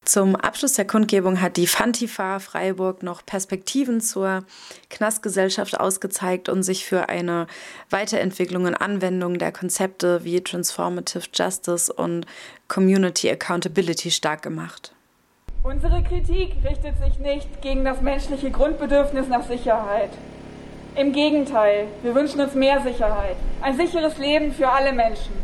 [0.09, 4.43] Zum Abschluss der Kundgebung hat die Fantifa Freiburg noch Perspektiven zur
[4.89, 7.47] Knastgesellschaft ausgezeigt und sich für eine
[7.91, 12.25] Weiterentwicklung und Anwendung der Konzepte wie Transformative Justice und
[12.69, 14.95] Community Accountability stark gemacht.
[15.63, 20.13] Unsere Kritik richtet sich nicht gegen das menschliche Grundbedürfnis nach Sicherheit.
[20.97, 25.35] Im Gegenteil, wir wünschen uns mehr Sicherheit, ein sicheres Leben für alle Menschen.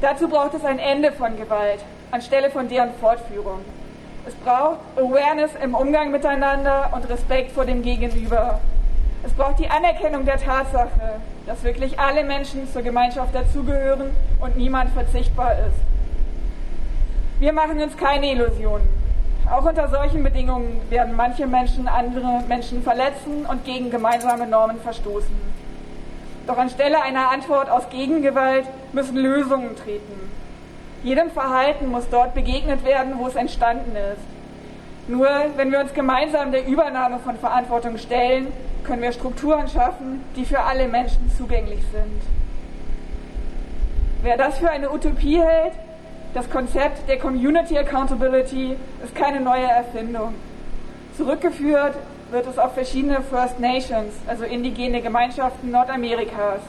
[0.00, 1.80] Dazu braucht es ein Ende von Gewalt
[2.14, 3.58] anstelle von deren Fortführung.
[4.24, 8.60] Es braucht Awareness im Umgang miteinander und Respekt vor dem Gegenüber.
[9.24, 14.90] Es braucht die Anerkennung der Tatsache, dass wirklich alle Menschen zur Gemeinschaft dazugehören und niemand
[14.92, 17.40] verzichtbar ist.
[17.40, 18.88] Wir machen uns keine Illusionen.
[19.50, 25.36] Auch unter solchen Bedingungen werden manche Menschen andere Menschen verletzen und gegen gemeinsame Normen verstoßen.
[26.46, 30.30] Doch anstelle einer Antwort aus Gegengewalt müssen Lösungen treten.
[31.04, 34.22] Jedem Verhalten muss dort begegnet werden, wo es entstanden ist.
[35.06, 38.46] Nur wenn wir uns gemeinsam der Übernahme von Verantwortung stellen,
[38.84, 42.22] können wir Strukturen schaffen, die für alle Menschen zugänglich sind.
[44.22, 45.74] Wer das für eine Utopie hält,
[46.32, 50.34] das Konzept der Community Accountability ist keine neue Erfindung.
[51.18, 51.96] Zurückgeführt
[52.30, 56.60] wird es auf verschiedene First Nations, also indigene Gemeinschaften Nordamerikas.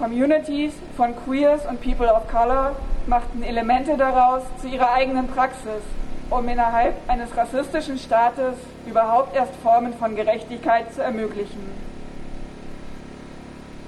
[0.00, 2.74] Communities von Queers und People of Color
[3.06, 5.82] machten Elemente daraus zu ihrer eigenen Praxis,
[6.30, 8.54] um innerhalb eines rassistischen Staates
[8.86, 11.60] überhaupt erst Formen von Gerechtigkeit zu ermöglichen.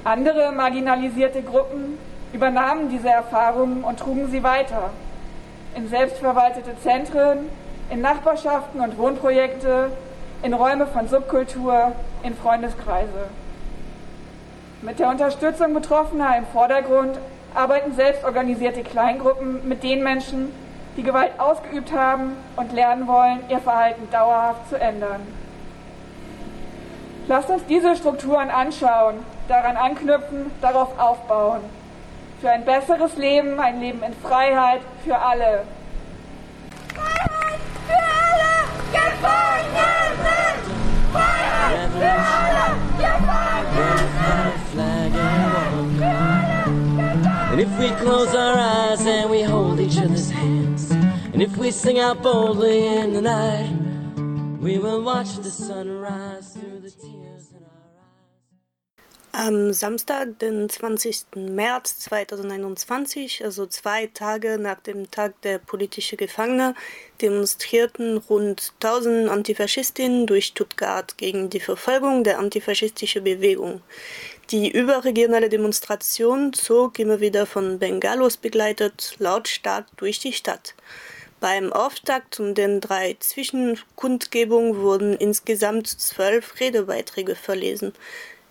[0.05, 1.97] Andere marginalisierte Gruppen
[2.35, 4.91] übernahmen diese Erfahrungen und trugen sie weiter
[5.75, 7.49] in selbstverwaltete Zentren,
[7.89, 9.91] in Nachbarschaften und Wohnprojekte,
[10.43, 13.31] in Räume von Subkultur, in Freundeskreise.
[14.83, 17.17] Mit der Unterstützung Betroffener im Vordergrund
[17.55, 20.53] arbeiten selbstorganisierte Kleingruppen mit den Menschen,
[20.97, 25.21] die Gewalt ausgeübt haben und lernen wollen, ihr Verhalten dauerhaft zu ändern.
[27.29, 29.15] Lasst uns diese Strukturen anschauen,
[29.47, 31.61] daran anknüpfen, darauf aufbauen
[32.41, 35.63] für ein besseres Leben, ein Leben in Freiheit für alle.
[36.93, 39.52] Freiheit für alle Gefangenen!
[47.53, 51.71] And if we close our eyes and we hold each other's hands, and if we
[51.71, 53.71] sing out boldly in the night,
[54.59, 56.91] we will watch the sunrise through the
[59.35, 61.25] Am Samstag, den 20.
[61.37, 66.77] März 2021, also zwei Tage nach dem Tag der politischen Gefangenen,
[67.23, 73.81] demonstrierten rund 1000 Antifaschistinnen durch Stuttgart gegen die Verfolgung der antifaschistischen Bewegung.
[74.51, 80.75] Die überregionale Demonstration zog immer wieder von Bengalos begleitet lautstark durch die Stadt.
[81.41, 87.95] Beim Auftakt und den drei Zwischenkundgebungen wurden insgesamt zwölf Redebeiträge verlesen.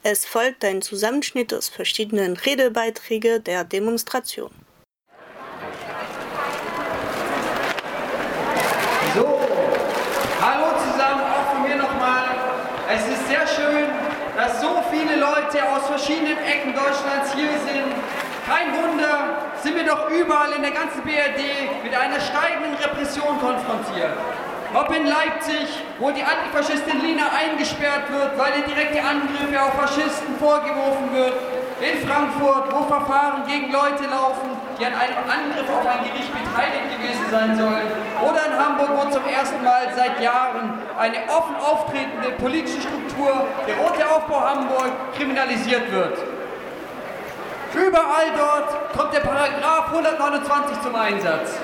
[0.04, 4.50] Es folgt ein Zusammenschnitt aus verschiedenen Redebeiträgen der Demonstration.
[9.14, 9.40] So,
[10.42, 12.24] hallo zusammen, auch von mir nochmal.
[12.90, 13.86] Es ist sehr schön,
[14.36, 17.94] dass so viele Leute aus verschiedenen Ecken Deutschlands hier sind.
[18.48, 24.18] Kein Wunder, sind wir doch überall in der ganzen BRD mit einer steigenden Repression konfrontiert.
[24.73, 25.67] Ob in Leipzig,
[25.99, 31.34] wo die Antifaschistin Lina eingesperrt wird, weil ihr direkte Angriffe auf Faschisten vorgeworfen wird.
[31.81, 36.88] In Frankfurt, wo Verfahren gegen Leute laufen, die an einem Angriff auf ein Gericht beteiligt
[36.95, 37.88] gewesen sein sollen.
[38.23, 43.75] Oder in Hamburg, wo zum ersten Mal seit Jahren eine offen auftretende politische Struktur, der
[43.75, 46.17] Rote Aufbau Hamburg, kriminalisiert wird.
[47.73, 51.60] Überall dort kommt der Paragraph 129 zum Einsatz.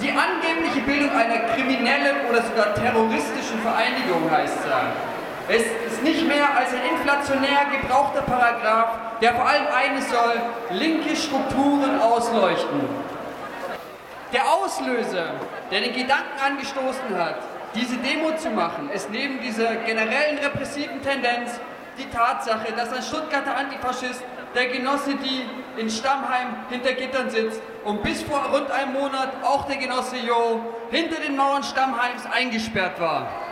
[0.00, 4.98] Die angebliche Bildung einer kriminellen oder sogar terroristischen Vereinigung heißt es.
[5.50, 10.34] Es ist nicht mehr als ein inflationär gebrauchter Paragraph, der vor allem eines soll,
[10.70, 12.80] linke Strukturen ausleuchten.
[14.32, 15.32] Der Auslöser,
[15.70, 17.36] der den Gedanken angestoßen hat,
[17.74, 21.58] diese Demo zu machen, ist neben dieser generellen repressiven Tendenz
[21.98, 24.22] die Tatsache, dass ein Stuttgarter Antifaschist
[24.54, 25.44] der Genosse, die
[25.80, 30.60] in Stammheim hinter Gittern sitzt und bis vor rund einem Monat auch der Genosse Jo
[30.90, 33.47] hinter den Mauern Stammheims eingesperrt war.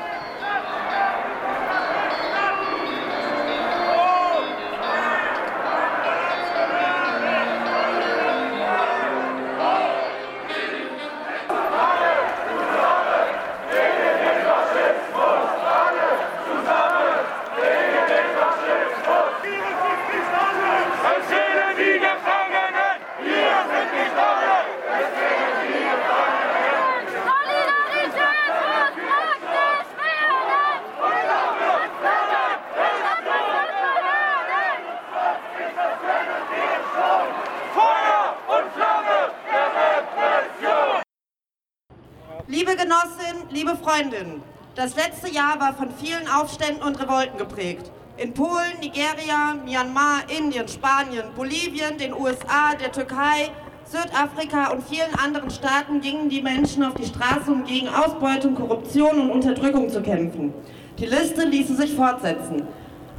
[43.97, 44.43] Freundinnen,
[44.75, 47.91] das letzte Jahr war von vielen Aufständen und Revolten geprägt.
[48.19, 53.49] In Polen, Nigeria, Myanmar, Indien, Spanien, Bolivien, den USA, der Türkei,
[53.87, 59.19] Südafrika und vielen anderen Staaten gingen die Menschen auf die Straße, um gegen Ausbeutung, Korruption
[59.19, 60.53] und Unterdrückung zu kämpfen.
[60.99, 62.67] Die Liste ließe sich fortsetzen.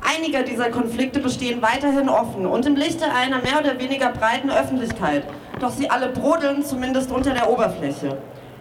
[0.07, 5.23] Einige dieser Konflikte bestehen weiterhin offen und im Lichte einer mehr oder weniger breiten Öffentlichkeit.
[5.59, 8.19] Doch sie alle brodeln zumindest unter der Oberfläche.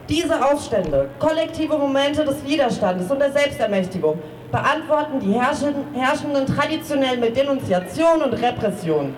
[0.09, 4.21] Diese Aufstände, kollektive Momente des Widerstandes und der Selbstermächtigung,
[4.53, 9.17] beantworten die Herrschenden traditionell mit Denunziation und Repression.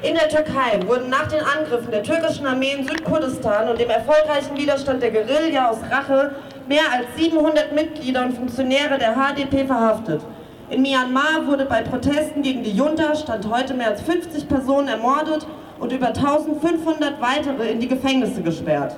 [0.00, 4.56] In der Türkei wurden nach den Angriffen der türkischen Armee in Südkurdistan und dem erfolgreichen
[4.56, 6.36] Widerstand der Guerilla aus Rache
[6.68, 10.22] mehr als 700 Mitglieder und Funktionäre der HDP verhaftet.
[10.70, 15.44] In Myanmar wurde bei Protesten gegen die Junta stand heute mehr als 50 Personen ermordet
[15.80, 18.94] und über 1500 weitere in die Gefängnisse gesperrt.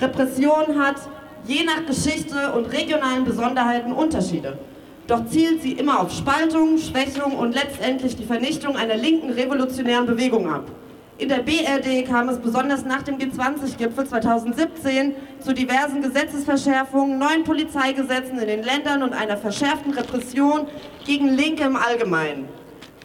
[0.00, 0.96] Repression hat
[1.44, 4.58] je nach Geschichte und regionalen Besonderheiten Unterschiede.
[5.06, 10.48] Doch zielt sie immer auf Spaltung, Schwächung und letztendlich die Vernichtung einer linken revolutionären Bewegung
[10.50, 10.70] ab.
[11.18, 18.38] In der BRD kam es besonders nach dem G20-Gipfel 2017 zu diversen Gesetzesverschärfungen, neuen Polizeigesetzen
[18.38, 20.66] in den Ländern und einer verschärften Repression
[21.04, 22.48] gegen Linke im Allgemeinen.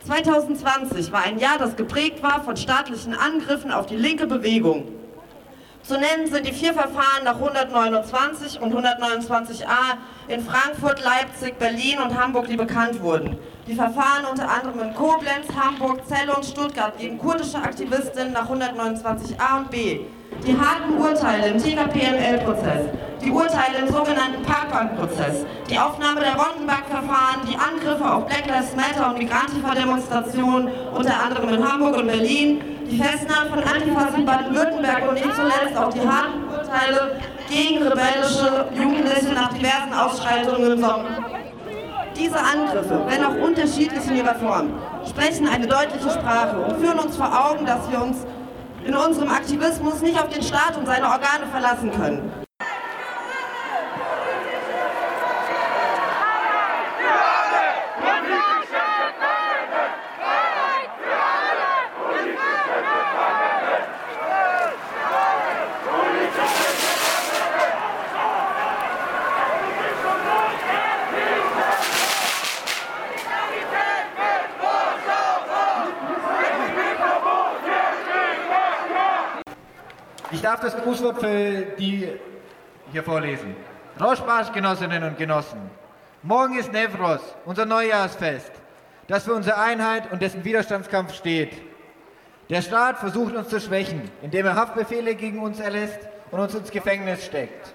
[0.05, 4.85] 2020 war ein Jahr, das geprägt war von staatlichen Angriffen auf die linke Bewegung.
[5.87, 12.19] Zu nennen sind die vier Verfahren nach 129 und 129a in Frankfurt, Leipzig, Berlin und
[12.19, 13.37] Hamburg, die bekannt wurden.
[13.67, 19.57] Die Verfahren unter anderem in Koblenz, Hamburg, Celle und Stuttgart gegen kurdische Aktivistinnen nach 129a
[19.57, 19.99] und b.
[20.45, 22.89] Die harten Urteile im TKPML-Prozess,
[23.23, 29.11] die Urteile im sogenannten Parkbank-Prozess, die Aufnahme der Rondenberg-Verfahren, die Angriffe auf Black Lives Matter
[29.11, 35.15] und Migrantifa-Demonstrationen unter anderem in Hamburg und Berlin, die Festnahme von Antifas in Baden-Württemberg und
[35.15, 37.19] nicht zuletzt auch die harten Urteile
[37.49, 41.05] gegen rebellische Jugendliche nach diversen Ausschreitungen im Sommer.
[42.17, 44.73] Diese Angriffe, wenn auch unterschiedlich in ihrer Form,
[45.07, 48.25] sprechen eine deutliche Sprache und führen uns vor Augen, dass wir uns
[48.85, 52.44] in unserem Aktivismus nicht auf den Staat und seine Organe verlassen können.
[80.73, 82.09] Grußwort für die
[82.91, 83.55] hier vorlesen.
[84.01, 85.59] Roschmarsch, Genossinnen und Genossen.
[86.23, 88.51] Morgen ist Nevros, unser Neujahrsfest,
[89.07, 91.51] das für unsere Einheit und dessen Widerstandskampf steht.
[92.49, 95.99] Der Staat versucht uns zu schwächen, indem er Haftbefehle gegen uns erlässt
[96.31, 97.73] und uns ins Gefängnis steckt.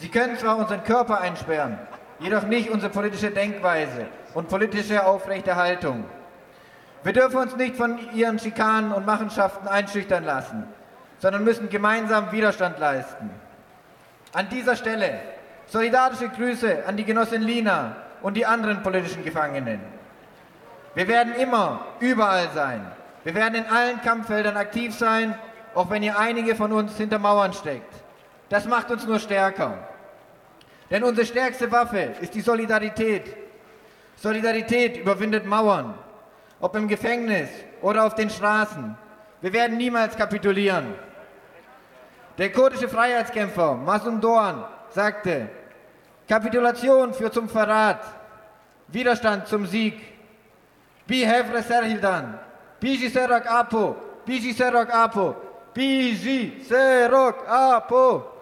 [0.00, 1.78] Sie können zwar unseren Körper einsperren,
[2.18, 6.04] jedoch nicht unsere politische Denkweise und politische Aufrechterhaltung.
[7.02, 10.64] Wir dürfen uns nicht von ihren Schikanen und Machenschaften einschüchtern lassen
[11.20, 13.30] sondern müssen gemeinsam Widerstand leisten.
[14.32, 15.20] An dieser Stelle
[15.66, 19.80] solidarische Grüße an die Genossin Lina und die anderen politischen Gefangenen.
[20.94, 22.84] Wir werden immer, überall sein.
[23.22, 25.38] Wir werden in allen Kampffeldern aktiv sein,
[25.74, 27.94] auch wenn ihr einige von uns hinter Mauern steckt.
[28.48, 29.78] Das macht uns nur stärker.
[30.90, 33.36] Denn unsere stärkste Waffe ist die Solidarität.
[34.16, 35.94] Solidarität überwindet Mauern,
[36.60, 37.48] ob im Gefängnis
[37.80, 38.96] oder auf den Straßen.
[39.40, 40.94] Wir werden niemals kapitulieren.
[42.40, 45.50] Der kurdische Freiheitskämpfer Masum Doğan sagte,
[46.26, 48.02] Kapitulation führt zum Verrat,
[48.88, 50.00] Widerstand zum Sieg.
[51.06, 52.38] Bi hevre serhildan,
[52.80, 55.36] biji serok apo, biji serok apo,
[55.74, 58.40] biji serok apo.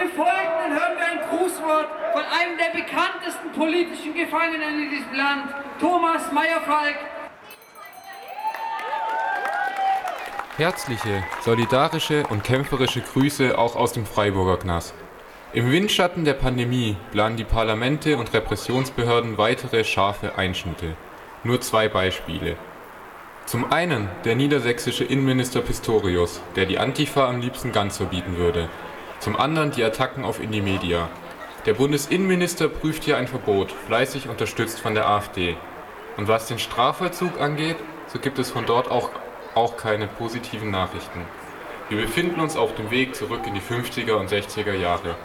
[0.00, 4.12] Im Folgenden hören wir ein Grußwort von einem der bekanntesten politischen
[4.44, 6.96] Gefangenen in diesem Land, Thomas Meyerfalk.
[10.58, 14.94] Herzliche, solidarische und kämpferische Grüße auch aus dem Freiburger Knast.
[15.52, 20.94] Im Windschatten der Pandemie planen die Parlamente und Repressionsbehörden weitere scharfe Einschnitte.
[21.42, 22.56] Nur zwei Beispiele.
[23.46, 28.68] Zum einen der niedersächsische Innenminister Pistorius, der die Antifa am liebsten ganz verbieten würde.
[29.20, 31.08] Zum anderen die Attacken auf Indimedia.
[31.66, 35.56] Der Bundesinnenminister prüft hier ein Verbot, fleißig unterstützt von der AfD.
[36.18, 37.76] Und was den Strafvollzug angeht,
[38.08, 39.08] so gibt es von dort auch,
[39.54, 41.22] auch keine positiven Nachrichten.
[41.88, 45.16] Wir befinden uns auf dem Weg zurück in die 50er und 60er Jahre.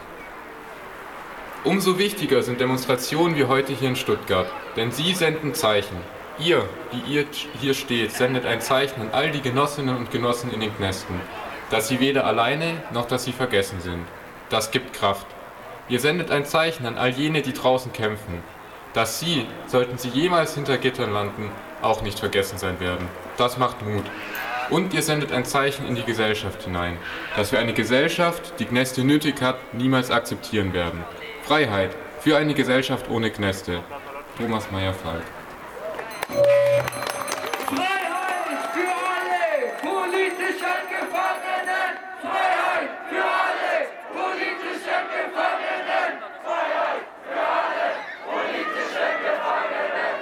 [1.62, 5.98] Umso wichtiger sind Demonstrationen wie heute hier in Stuttgart, denn sie senden Zeichen.
[6.38, 7.26] Ihr, die ihr
[7.60, 11.20] hier steht, sendet ein Zeichen an all die Genossinnen und Genossen in den Knästen,
[11.68, 14.06] dass sie weder alleine noch dass sie vergessen sind.
[14.48, 15.26] Das gibt Kraft.
[15.90, 18.44] Ihr sendet ein Zeichen an all jene, die draußen kämpfen,
[18.94, 21.50] dass sie, sollten sie jemals hinter Gittern landen,
[21.82, 23.08] auch nicht vergessen sein werden.
[23.36, 24.04] Das macht Mut.
[24.70, 26.96] Und ihr sendet ein Zeichen in die Gesellschaft hinein,
[27.34, 31.02] dass wir eine Gesellschaft, die Gnäste nötig hat, niemals akzeptieren werden.
[31.42, 33.82] Freiheit für eine Gesellschaft ohne Gnäste.
[34.38, 35.24] Thomas Meyer-Falk.
[36.28, 36.84] Freiheit
[38.72, 41.98] für alle politischen Gefangenen!
[42.22, 46.22] Freiheit für alle politischen Gefangenen!
[46.44, 47.88] Freiheit für alle
[48.24, 50.14] politischen Gefangenen!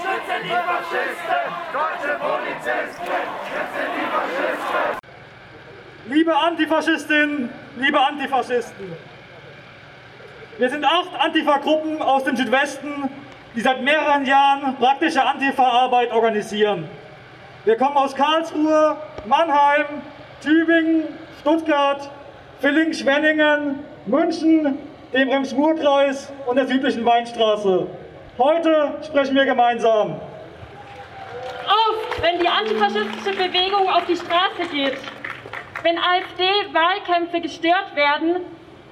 [0.00, 1.44] Schützen die Faschisten!
[1.72, 3.22] Deutsche Polizisten!
[3.46, 4.06] Schützen die
[6.56, 6.69] Faschisten!
[6.80, 8.96] Antifaschistinnen, liebe Antifaschisten,
[10.56, 13.10] wir sind acht Antifa-Gruppen aus dem Südwesten,
[13.54, 16.88] die seit mehreren Jahren praktische Antifa-Arbeit organisieren.
[17.66, 20.00] Wir kommen aus Karlsruhe, Mannheim,
[20.42, 21.04] Tübingen,
[21.42, 22.10] Stuttgart,
[22.62, 24.78] Villingen-Schwenningen, München,
[25.12, 27.88] dem Rems-Murr-Kreis und der südlichen Weinstraße.
[28.38, 30.18] Heute sprechen wir gemeinsam.
[31.66, 34.96] Oft, wenn die antifaschistische Bewegung auf die Straße geht,
[35.82, 38.36] wenn AfD-Wahlkämpfe gestört werden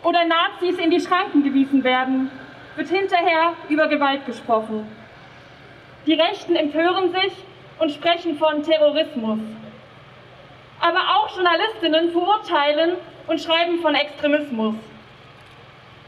[0.02, 2.30] oder Nazis in die Schranken gewiesen werden,
[2.76, 4.86] wird hinterher über Gewalt gesprochen.
[6.06, 7.32] Die Rechten empören sich
[7.78, 9.40] und sprechen von Terrorismus.
[10.80, 14.74] Aber auch Journalistinnen verurteilen und schreiben von Extremismus.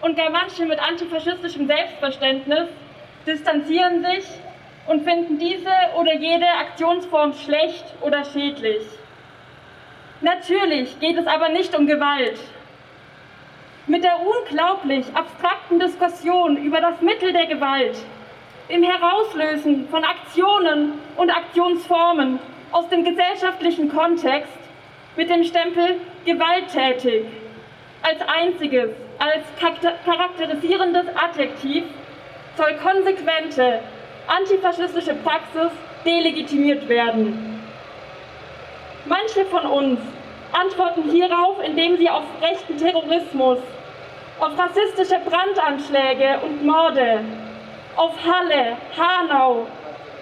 [0.00, 2.68] Und gar manche mit antifaschistischem Selbstverständnis
[3.26, 4.24] distanzieren sich
[4.86, 8.82] und finden diese oder jede Aktionsform schlecht oder schädlich.
[10.22, 12.38] Natürlich geht es aber nicht um Gewalt.
[13.86, 17.96] Mit der unglaublich abstrakten Diskussion über das Mittel der Gewalt,
[18.68, 22.38] im Herauslösen von Aktionen und Aktionsformen
[22.70, 24.52] aus dem gesellschaftlichen Kontext
[25.16, 27.24] mit dem Stempel gewalttätig
[28.02, 29.44] als einziges, als
[30.04, 31.84] charakterisierendes Adjektiv
[32.56, 33.80] soll konsequente
[34.26, 35.72] antifaschistische Praxis
[36.04, 37.49] delegitimiert werden.
[39.10, 39.98] Manche von uns
[40.52, 43.58] antworten hierauf, indem sie auf rechten Terrorismus,
[44.38, 47.24] auf rassistische Brandanschläge und Morde,
[47.96, 49.66] auf Halle, Hanau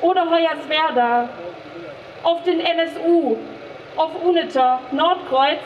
[0.00, 1.28] oder Hoyerswerda,
[2.22, 3.36] auf den NSU,
[3.94, 5.60] auf UNITA, Nordkreuz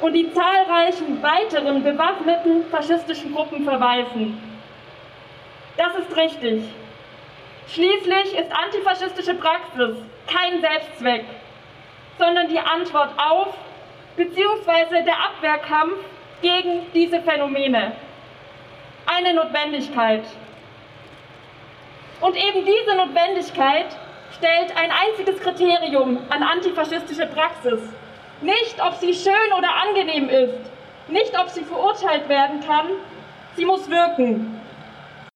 [0.00, 4.42] und die zahlreichen weiteren bewaffneten faschistischen Gruppen verweisen.
[5.76, 6.64] Das ist richtig.
[7.68, 9.96] Schließlich ist antifaschistische Praxis
[10.26, 11.24] kein Selbstzweck,
[12.18, 13.54] sondern die Antwort auf
[14.16, 15.02] bzw.
[15.04, 15.94] der Abwehrkampf
[16.42, 17.92] gegen diese Phänomene.
[19.06, 20.24] Eine Notwendigkeit.
[22.20, 23.86] Und eben diese Notwendigkeit
[24.36, 27.80] stellt ein einziges Kriterium an antifaschistische Praxis.
[28.40, 30.70] Nicht, ob sie schön oder angenehm ist,
[31.08, 32.86] nicht, ob sie verurteilt werden kann,
[33.56, 34.60] sie muss wirken.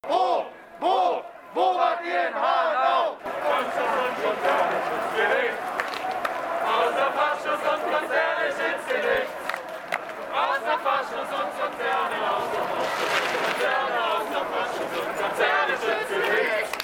[0.06, 0.44] Wo,
[0.80, 1.22] wo,
[1.54, 3.16] wo wart ihr in Hanau?
[6.82, 9.34] Außer Faschus und Konzerne schützt ihr nichts.
[10.34, 13.22] Außer Faschus und Konzerne, außer Faschus
[14.52, 16.74] Faschus und Konzerne schützt ihr nichts.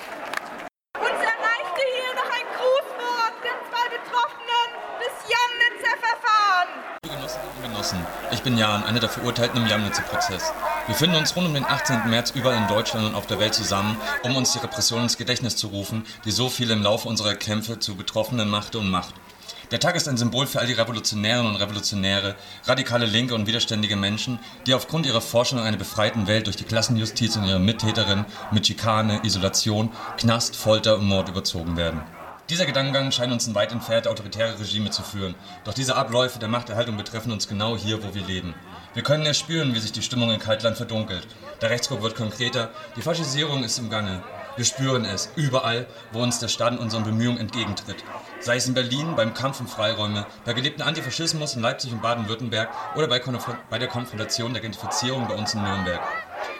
[1.03, 4.69] Uns erreichte hier noch ein Grußwort der zwei Betroffenen
[5.03, 6.75] des Jamnitzer-Verfahrens.
[7.03, 10.53] Liebe Genossinnen und Genossen, ich bin Jan, einer der Verurteilten im Jamnitzer-Prozess.
[10.87, 12.09] Wir finden uns rund um den 18.
[12.09, 15.57] März überall in Deutschland und auf der Welt zusammen, um uns die Repression ins Gedächtnis
[15.57, 19.15] zu rufen, die so viel im Laufe unserer Kämpfe zu Betroffenen machte und macht.
[19.71, 23.97] Der Tag ist ein Symbol für all die Revolutionären und Revolutionäre, radikale Linke und widerständige
[23.97, 28.67] Menschen, die aufgrund ihrer Vorstellung einer befreiten Welt durch die Klassenjustiz und ihre Mittäterin mit
[28.67, 32.03] Schikane, Isolation, Knast, Folter und Mord überzogen werden.
[32.49, 35.35] Dieser Gedankengang scheint uns in weit entfernte autoritäre Regime zu führen.
[35.65, 38.55] Doch diese Abläufe der Machterhaltung betreffen uns genau hier, wo wir leben.
[38.95, 41.27] Wir können es spüren, wie sich die Stimmung in Kaltland verdunkelt.
[41.61, 44.23] Der Rechtsruck wird konkreter, die Faschisierung ist im Gange.
[44.57, 48.03] Wir spüren es, überall, wo uns der Staat in unseren Bemühungen entgegentritt.
[48.41, 52.69] Sei es in Berlin beim Kampf um Freiräume, bei gelebten Antifaschismus in Leipzig und Baden-Württemberg
[52.95, 56.01] oder bei, Konf bei der Konfrontation der Gentrifizierung bei uns in Nürnberg.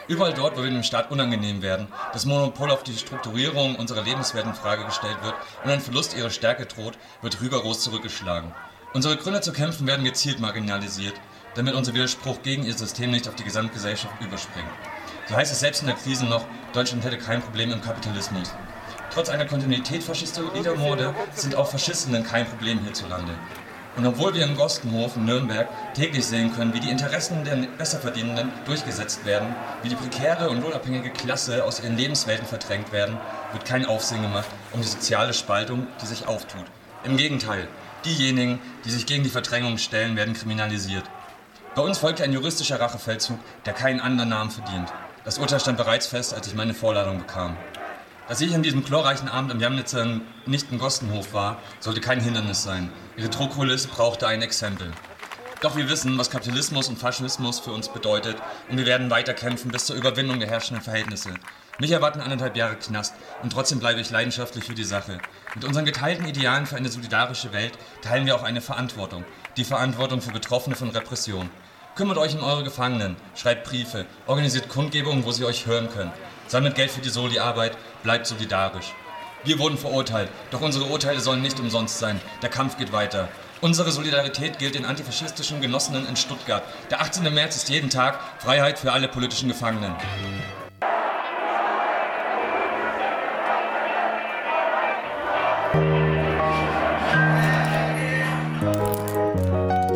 [0.09, 4.45] Überall dort, wo wir dem Staat unangenehm werden, das Monopol auf die Strukturierung unserer Lebenswelt
[4.45, 8.53] in Frage gestellt wird und ein Verlust ihrer Stärke droht, wird rigoros zurückgeschlagen.
[8.93, 11.13] Unsere Gründe zu kämpfen werden gezielt marginalisiert,
[11.55, 14.67] damit unser Widerspruch gegen ihr System nicht auf die Gesamtgesellschaft überspringt.
[15.29, 18.51] So heißt es selbst in der Krise noch, Deutschland hätte kein Problem im Kapitalismus.
[19.11, 23.33] Trotz einer Kontinuität faschistoider Morde sind auch Faschistinnen kein Problem hierzulande.
[23.95, 28.51] Und obwohl wir im Gostenhof in Nürnberg täglich sehen können, wie die Interessen der Besserverdienenden
[28.65, 33.17] durchgesetzt werden, wie die prekäre und lohnabhängige Klasse aus ihren Lebenswelten verdrängt werden,
[33.51, 36.65] wird kein Aufsehen gemacht um die soziale Spaltung, die sich auftut.
[37.03, 37.67] Im Gegenteil,
[38.05, 41.03] diejenigen, die sich gegen die Verdrängung stellen, werden kriminalisiert.
[41.75, 44.93] Bei uns folgte ein juristischer Rachefeldzug, der keinen anderen Namen verdient.
[45.25, 47.57] Das Urteil stand bereits fest, als ich meine Vorladung bekam.
[48.29, 52.61] Dass ich an diesem chlorreichen Abend am Jamnitzer nicht im Gostenhof war, sollte kein Hindernis
[52.61, 52.91] sein.
[53.17, 54.91] Ihre Druckkulisse brauchte ein Exempel.
[55.61, 58.37] Doch wir wissen, was Kapitalismus und Faschismus für uns bedeutet
[58.69, 61.31] und wir werden weiter kämpfen bis zur Überwindung der herrschenden Verhältnisse.
[61.79, 65.17] Mich erwarten anderthalb Jahre Knast und trotzdem bleibe ich leidenschaftlich für die Sache.
[65.55, 67.73] Mit unseren geteilten Idealen für eine solidarische Welt
[68.03, 69.25] teilen wir auch eine Verantwortung.
[69.57, 71.49] Die Verantwortung für Betroffene von Repression.
[71.95, 76.11] Kümmert euch um eure Gefangenen, schreibt Briefe, organisiert Kundgebungen, wo sie euch hören können
[76.49, 78.93] sammelt Geld für die Soli-Arbeit, bleibt solidarisch.
[79.45, 82.19] Wir wurden verurteilt, doch unsere Urteile sollen nicht umsonst sein.
[82.41, 83.29] Der Kampf geht weiter.
[83.61, 86.63] Unsere Solidarität gilt den antifaschistischen Genossinnen in Stuttgart.
[86.89, 87.33] Der 18.
[87.33, 89.95] März ist jeden Tag Freiheit für alle politischen Gefangenen.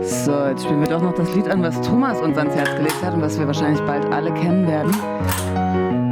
[0.03, 3.01] So, jetzt spielen wir doch noch das Lied an, was Thomas uns ans Herz gelegt
[3.03, 6.02] hat und was wir wahrscheinlich bald alle kennen werden.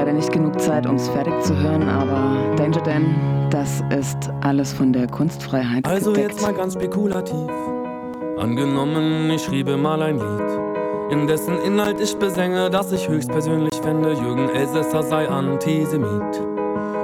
[0.00, 4.72] Leider nicht genug Zeit, um es fertig zu hören, aber Danger Dan, das ist alles
[4.72, 6.32] von der Kunstfreiheit Also gedeckt.
[6.32, 7.50] jetzt mal ganz spekulativ.
[8.38, 14.14] Angenommen, ich schriebe mal ein Lied, in dessen Inhalt ich besänge, dass ich höchstpersönlich fände,
[14.14, 16.40] Jürgen Elsässer sei Antisemit.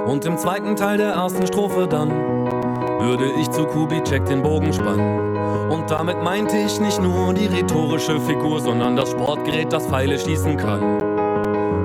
[0.07, 5.69] Und im zweiten Teil der ersten Strophe dann würde ich zu Kubitschek den Bogen spannen.
[5.69, 10.57] Und damit meinte ich nicht nur die rhetorische Figur, sondern das Sportgerät, das Pfeile schießen
[10.57, 11.06] kann.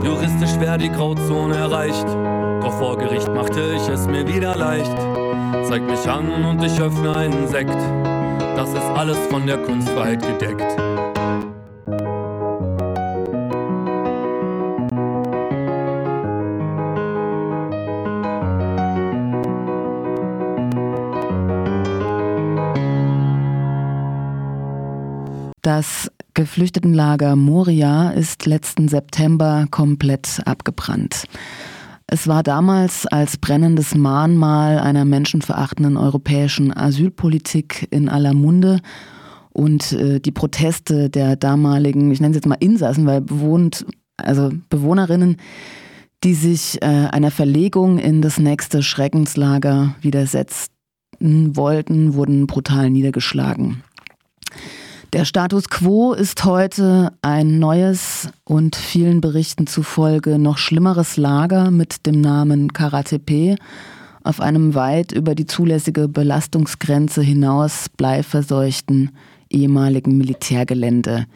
[0.05, 2.07] Juristisch wäre die Grauzone erreicht,
[2.61, 4.97] doch vor Gericht machte ich es mir wieder leicht.
[5.69, 7.79] Zeig mich an und ich öffne einen Sekt.
[8.57, 10.77] Das ist alles von der Kunstfreiheit gedeckt.
[25.63, 31.25] Das Geflüchtetenlager Moria ist letzten September komplett abgebrannt.
[32.07, 38.81] Es war damals als brennendes Mahnmal einer menschenverachtenden europäischen Asylpolitik in aller Munde
[39.53, 44.51] und äh, die Proteste der damaligen, ich nenne es jetzt mal Insassen, weil bewohnt, also
[44.69, 45.37] Bewohnerinnen,
[46.25, 50.71] die sich äh, einer Verlegung in das nächste Schreckenslager widersetzen
[51.21, 53.83] wollten, wurden brutal niedergeschlagen.
[55.13, 62.07] Der Status quo ist heute ein neues und vielen Berichten zufolge noch schlimmeres Lager mit
[62.07, 63.57] dem Namen Karatepe
[64.25, 69.11] auf einem weit über die zulässige Belastungsgrenze hinaus bleiverseuchten
[69.51, 71.27] ehemaligen Militärgelände.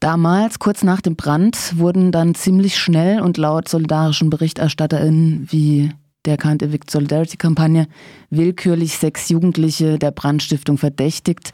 [0.00, 5.90] Damals, kurz nach dem Brand, wurden dann ziemlich schnell und laut solidarischen BerichterstatterInnen wie
[6.24, 7.88] der Can't Evict Solidarity Kampagne
[8.30, 11.52] willkürlich sechs Jugendliche der Brandstiftung verdächtigt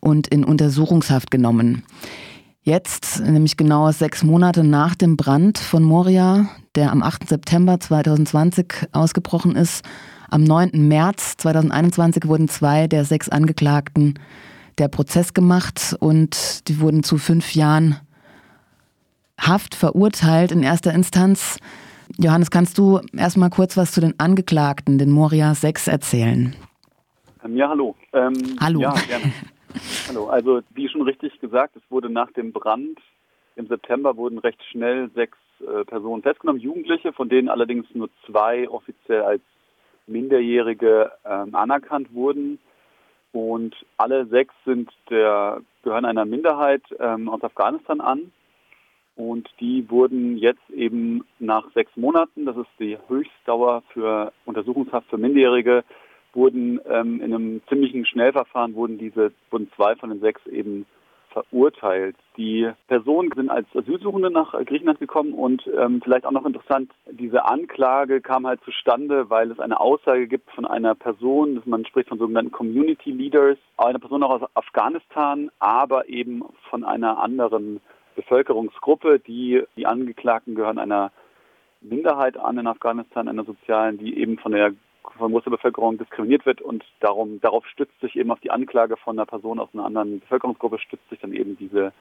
[0.00, 1.84] und in Untersuchungshaft genommen.
[2.62, 7.28] Jetzt, nämlich genau sechs Monate nach dem Brand von Moria, der am 8.
[7.28, 9.84] September 2020 ausgebrochen ist,
[10.30, 10.70] am 9.
[10.86, 14.18] März 2021 wurden zwei der sechs Angeklagten
[14.78, 17.96] der Prozess gemacht und die wurden zu fünf Jahren
[19.38, 21.58] Haft verurteilt in erster Instanz.
[22.18, 26.54] Johannes, kannst du erstmal kurz was zu den Angeklagten, den Moria 6, erzählen?
[27.44, 27.96] Ähm, Ja, hallo.
[28.12, 28.80] Ähm, Hallo.
[28.80, 29.32] Ja, gerne.
[30.10, 30.26] Hallo.
[30.28, 32.98] Also, wie schon richtig gesagt, es wurde nach dem Brand
[33.56, 38.68] im September wurden recht schnell sechs äh, Personen festgenommen, Jugendliche, von denen allerdings nur zwei
[38.68, 39.42] offiziell als
[40.06, 42.58] Minderjährige ähm, anerkannt wurden.
[43.32, 48.32] Und alle sechs sind der, gehören einer Minderheit ähm, aus Afghanistan an.
[49.14, 55.18] Und die wurden jetzt eben nach sechs Monaten, das ist die Höchstdauer für Untersuchungshaft für
[55.18, 55.84] Minderjährige,
[56.32, 60.86] wurden ähm, in einem ziemlichen Schnellverfahren wurden diese wurden zwei von den sechs eben
[61.30, 62.16] verurteilt.
[62.36, 67.44] Die Personen sind als Asylsuchende nach Griechenland gekommen und ähm, vielleicht auch noch interessant, diese
[67.44, 72.18] Anklage kam halt zustande, weil es eine Aussage gibt von einer Person, man spricht von
[72.18, 77.80] sogenannten Community Leaders, einer Person auch aus Afghanistan, aber eben von einer anderen
[78.16, 81.12] Bevölkerungsgruppe, die die Angeklagten gehören einer
[81.80, 84.72] Minderheit an in Afghanistan, einer sozialen, die eben von der
[85.16, 89.18] von großer Bevölkerung diskriminiert wird und darum darauf stützt sich eben auf die Anklage von
[89.18, 91.92] einer Person aus einer anderen Bevölkerungsgruppe stützt sich dann eben diese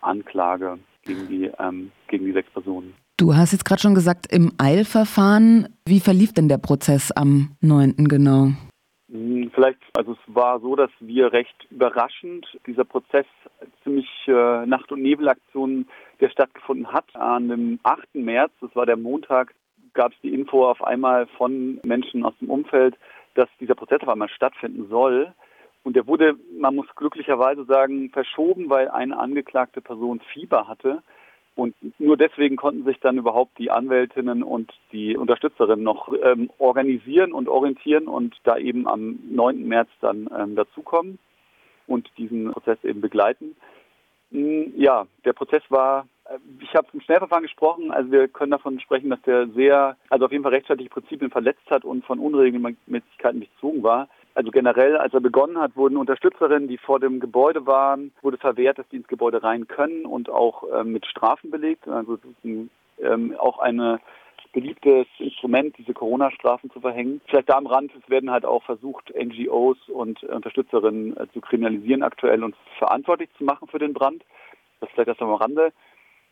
[0.00, 2.94] Anklage gegen die ähm, gegen die sechs Personen.
[3.18, 7.94] Du hast jetzt gerade schon gesagt, im Eilverfahren, wie verlief denn der Prozess am 9.
[8.08, 8.48] genau?
[9.10, 13.26] Hm, Vielleicht, also es war so, dass wir recht überraschend dieser Prozess
[13.84, 15.86] ziemlich äh, Nacht- und Nebelaktionen,
[16.20, 17.04] der stattgefunden hat.
[17.14, 18.14] An dem 8.
[18.14, 19.54] März, das war der Montag,
[19.94, 22.96] gab es die Info auf einmal von Menschen aus dem Umfeld,
[23.34, 25.32] dass dieser Prozess auf einmal stattfinden soll.
[25.84, 31.02] Und der wurde, man muss glücklicherweise sagen, verschoben, weil eine angeklagte Person Fieber hatte.
[31.54, 37.32] Und nur deswegen konnten sich dann überhaupt die Anwältinnen und die Unterstützerinnen noch ähm, organisieren
[37.32, 39.66] und orientieren und da eben am 9.
[39.68, 41.18] März dann ähm, dazukommen
[41.86, 43.54] und diesen Prozess eben begleiten.
[44.30, 46.06] Mm, Ja, der Prozess war,
[46.60, 50.32] ich habe im Schnellverfahren gesprochen, also wir können davon sprechen, dass der sehr, also auf
[50.32, 54.08] jeden Fall rechtsstaatliche Prinzipien verletzt hat und von Unregelmäßigkeiten durchzogen war.
[54.34, 58.78] Also generell, als er begonnen hat, wurden Unterstützerinnen, die vor dem Gebäude waren, wurde verwehrt,
[58.78, 61.86] dass die ins Gebäude rein können und auch ähm, mit Strafen belegt.
[61.86, 62.70] Also das ist ein,
[63.02, 64.00] ähm, auch eine
[64.52, 67.20] beliebtes Instrument, diese Corona-Strafen zu verhängen.
[67.26, 72.02] Vielleicht da am Rand, es werden halt auch versucht, NGOs und Unterstützerinnen äh, zu kriminalisieren
[72.02, 74.24] aktuell und verantwortlich zu machen für den Brand.
[74.80, 75.72] Das vielleicht erst am Rande.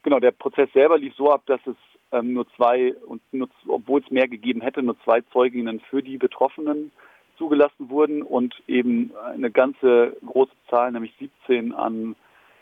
[0.03, 1.77] Genau, der Prozess selber lief so ab, dass es
[2.13, 6.17] ähm, nur zwei, und nur, obwohl es mehr gegeben hätte, nur zwei Zeuginnen für die
[6.17, 6.91] Betroffenen
[7.37, 12.17] zugelassen wurden und eben eine ganze große Zahl, nämlich 17 an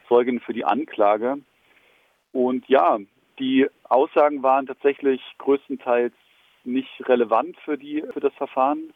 [0.07, 1.39] Zeugen für die Anklage.
[2.33, 2.99] Und ja,
[3.39, 6.15] die Aussagen waren tatsächlich größtenteils
[6.65, 8.93] nicht relevant für die für das Verfahren.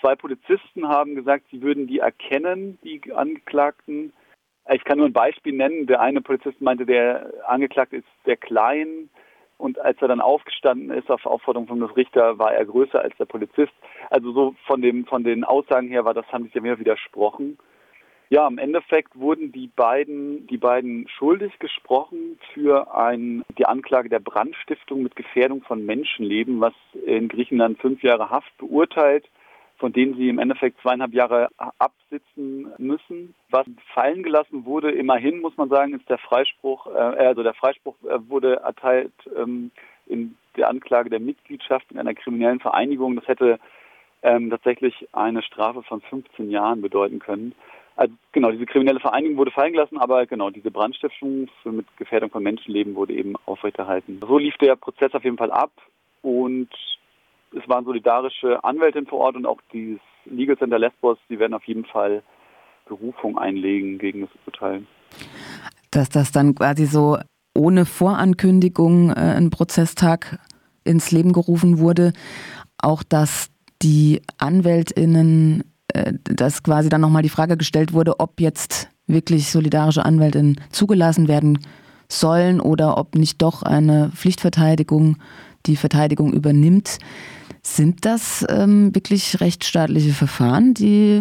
[0.00, 4.12] Zwei Polizisten haben gesagt, sie würden die erkennen, die Angeklagten.
[4.72, 5.86] Ich kann nur ein Beispiel nennen.
[5.86, 9.08] Der eine Polizist meinte, der Angeklagte ist sehr klein
[9.58, 13.16] und als er dann aufgestanden ist auf Aufforderung von des Richter, war er größer als
[13.16, 13.72] der Polizist.
[14.10, 17.58] Also so von dem von den Aussagen her war das haben sich ja mehr widersprochen.
[18.28, 24.18] Ja, im Endeffekt wurden die beiden, die beiden schuldig gesprochen für ein, die Anklage der
[24.18, 26.74] Brandstiftung mit Gefährdung von Menschenleben, was
[27.06, 29.28] in Griechenland fünf Jahre Haft beurteilt,
[29.78, 31.48] von denen sie im Endeffekt zweieinhalb Jahre
[31.78, 33.34] absitzen müssen.
[33.50, 37.96] Was fallen gelassen wurde, immerhin muss man sagen, ist der Freispruch, äh, also der Freispruch
[38.04, 39.70] äh, wurde erteilt ähm,
[40.06, 43.16] in der Anklage der Mitgliedschaft in einer kriminellen Vereinigung.
[43.16, 43.58] Das hätte
[44.22, 47.54] ähm, tatsächlich eine Strafe von 15 Jahren bedeuten können.
[47.96, 52.42] Also genau, diese kriminelle Vereinigung wurde fallen gelassen, aber genau, diese Brandstiftung mit Gefährdung von
[52.42, 54.20] Menschenleben wurde eben aufrechterhalten.
[54.20, 55.70] So lief der Prozess auf jeden Fall ab
[56.22, 56.68] und
[57.56, 61.64] es waren solidarische Anwältinnen vor Ort und auch dieses Legal Center Lesbos, die werden auf
[61.64, 62.22] jeden Fall
[62.86, 64.86] Berufung einlegen gegen das Urteil.
[65.90, 67.18] Dass das dann quasi so
[67.54, 70.38] ohne Vorankündigung äh, ein Prozesstag
[70.84, 72.12] ins Leben gerufen wurde,
[72.78, 73.50] auch dass
[73.82, 80.04] die Anwältinnen äh, dass quasi dann nochmal die Frage gestellt wurde, ob jetzt wirklich solidarische
[80.04, 81.58] Anwältinnen zugelassen werden
[82.08, 85.16] sollen oder ob nicht doch eine Pflichtverteidigung
[85.66, 86.98] die Verteidigung übernimmt.
[87.66, 91.20] Sind das ähm, wirklich rechtsstaatliche Verfahren, die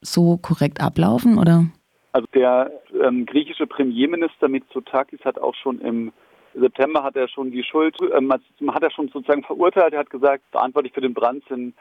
[0.00, 1.66] so korrekt ablaufen, oder?
[2.12, 6.12] Also der ähm, griechische Premierminister Mitsotakis hat auch schon im
[6.52, 9.92] September hat er schon die Schuld, ähm, hat er schon sozusagen verurteilt.
[9.92, 11.74] Er hat gesagt, verantwortlich für den Brand sind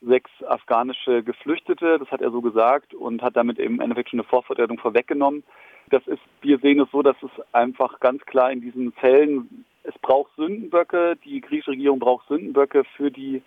[0.00, 4.28] sechs afghanische Geflüchtete, das hat er so gesagt und hat damit im Endeffekt schon eine
[4.28, 5.44] Vorvertretung vorweggenommen.
[5.90, 9.98] Das ist, wir sehen es so, dass es einfach ganz klar in diesen Fällen, es
[10.00, 13.42] braucht Sündenböcke, die griechische Regierung braucht Sündenböcke für die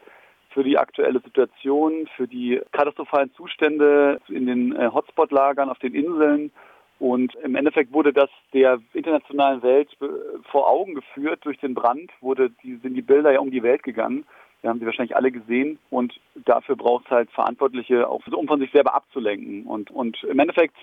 [0.49, 6.49] für die aktuelle Situation, für die katastrophalen Zustände in den äh, Hotspot-Lagern auf den Inseln.
[6.97, 10.05] Und im Endeffekt wurde das der internationalen Welt äh,
[10.49, 13.83] vor Augen geführt durch den Brand, wurde die, sind die Bilder ja um die Welt
[13.83, 14.25] gegangen.
[14.61, 18.59] Wir haben sie wahrscheinlich alle gesehen und dafür braucht es halt Verantwortliche, auch um von
[18.59, 19.65] sich selber abzulenken.
[19.65, 20.77] Und, und im Endeffekt,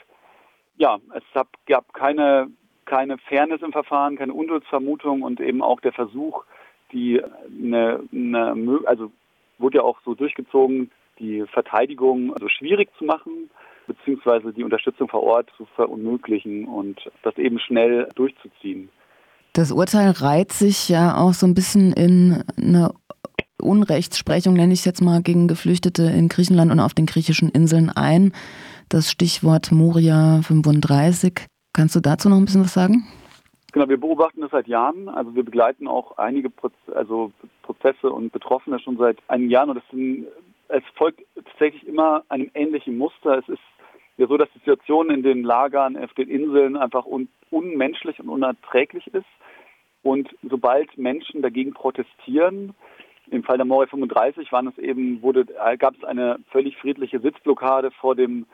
[0.76, 1.24] ja, es
[1.66, 2.48] gab keine,
[2.92, 6.44] keine Fairness im Verfahren, keine Unduldsvermutung und eben auch der Versuch,
[6.92, 9.10] die eine, eine also
[9.56, 13.48] wurde ja auch so durchgezogen, die Verteidigung so schwierig zu machen,
[13.86, 18.90] beziehungsweise die Unterstützung vor Ort zu verunmöglichen und das eben schnell durchzuziehen.
[19.54, 22.90] Das Urteil reiht sich ja auch so ein bisschen in eine
[23.58, 27.88] Unrechtssprechung, nenne ich es jetzt mal, gegen Geflüchtete in Griechenland und auf den griechischen Inseln
[27.88, 28.34] ein.
[28.90, 31.46] Das Stichwort Moria 35.
[31.72, 33.06] Kannst du dazu noch ein bisschen was sagen?
[33.72, 35.08] Genau, wir beobachten das seit Jahren.
[35.08, 39.70] Also wir begleiten auch einige Proz also Prozesse und Betroffene schon seit einigen Jahren.
[39.70, 40.26] Und sind,
[40.68, 43.38] es folgt tatsächlich immer einem ähnlichen Muster.
[43.38, 43.62] Es ist
[44.18, 48.28] ja so, dass die Situation in den Lagern auf den Inseln einfach un unmenschlich und
[48.28, 49.26] unerträglich ist.
[50.02, 52.74] Und sobald Menschen dagegen protestieren,
[53.30, 55.46] im Fall der Moria 35 waren es eben, wurde,
[55.78, 58.46] gab es eine völlig friedliche Sitzblockade vor dem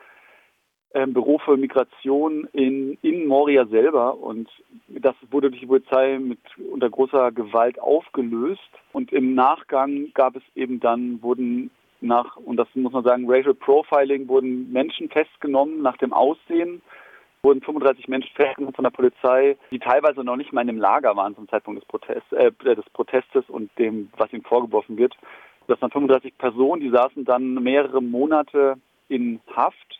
[0.93, 4.17] Büro für Migration in, in Moria selber.
[4.17, 4.49] Und
[4.87, 6.39] das wurde durch die Polizei mit
[6.71, 8.69] unter großer Gewalt aufgelöst.
[8.91, 11.69] Und im Nachgang gab es eben dann wurden
[12.01, 15.81] nach und das muss man sagen Racial Profiling wurden Menschen festgenommen.
[15.81, 16.81] Nach dem Aussehen
[17.41, 21.15] wurden 35 Menschen festgenommen von der Polizei, die teilweise noch nicht mal in einem Lager
[21.15, 25.15] waren zum Zeitpunkt des, Protest, äh, des Protestes und dem, was ihnen vorgeworfen wird.
[25.67, 28.75] Das waren 35 Personen, die saßen dann mehrere Monate
[29.07, 29.99] in Haft,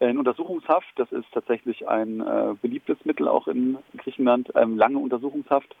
[0.00, 0.88] in Untersuchungshaft.
[0.96, 5.74] Das ist tatsächlich ein äh, beliebtes Mittel auch in Griechenland, ähm, lange Untersuchungshaft.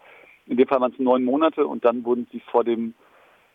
[0.46, 2.94] In dem Fall waren es neun Monate und dann wurden sie vor dem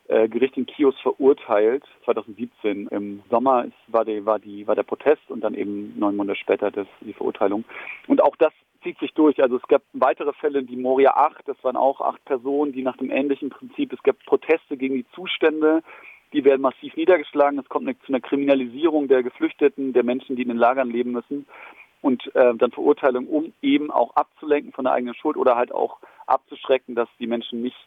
[0.08, 2.88] äh, Gericht in Kios verurteilt, 2017.
[2.88, 6.70] Im Sommer war, die, war, die, war der Protest und dann eben neun Monate später
[6.70, 7.64] das, die Verurteilung.
[8.08, 8.52] Und auch das
[8.84, 9.42] zieht sich durch.
[9.42, 12.98] Also es gab weitere Fälle, die Moria 8, das waren auch acht Personen, die nach
[12.98, 15.84] dem ähnlichen Prinzip, es gab Proteste gegen die Zustände,
[16.34, 17.60] die werden massiv niedergeschlagen.
[17.60, 21.46] Es kommt zu einer Kriminalisierung der Geflüchteten, der Menschen, die in den Lagern leben müssen.
[22.02, 26.00] Und äh, dann Verurteilung, um eben auch abzulenken von der eigenen Schuld oder halt auch
[26.26, 27.78] abzuschrecken, dass die Menschen nicht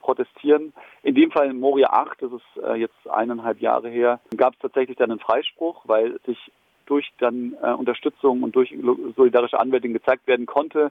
[0.00, 0.74] protestieren.
[1.02, 4.60] In dem Fall in Moria 8, das ist äh, jetzt eineinhalb Jahre her, gab es
[4.60, 6.38] tatsächlich dann einen Freispruch, weil sich
[6.86, 8.74] durch dann äh, Unterstützung und durch
[9.16, 10.90] solidarische Anwältin gezeigt werden konnte,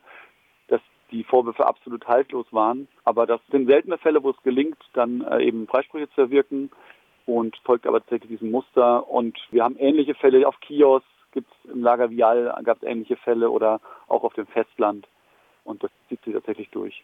[0.69, 0.81] dass
[1.11, 2.87] die Vorwürfe absolut haltlos waren.
[3.03, 6.71] Aber das sind seltene Fälle, wo es gelingt, dann äh, eben Freisprüche zu erwirken.
[7.25, 9.09] Und folgt aber tatsächlich diesem Muster.
[9.09, 13.17] Und wir haben ähnliche Fälle auf Kios, gibt es im Lager Vial, gab es ähnliche
[13.17, 15.07] Fälle oder auch auf dem Festland.
[15.63, 17.03] Und das zieht sich tatsächlich durch.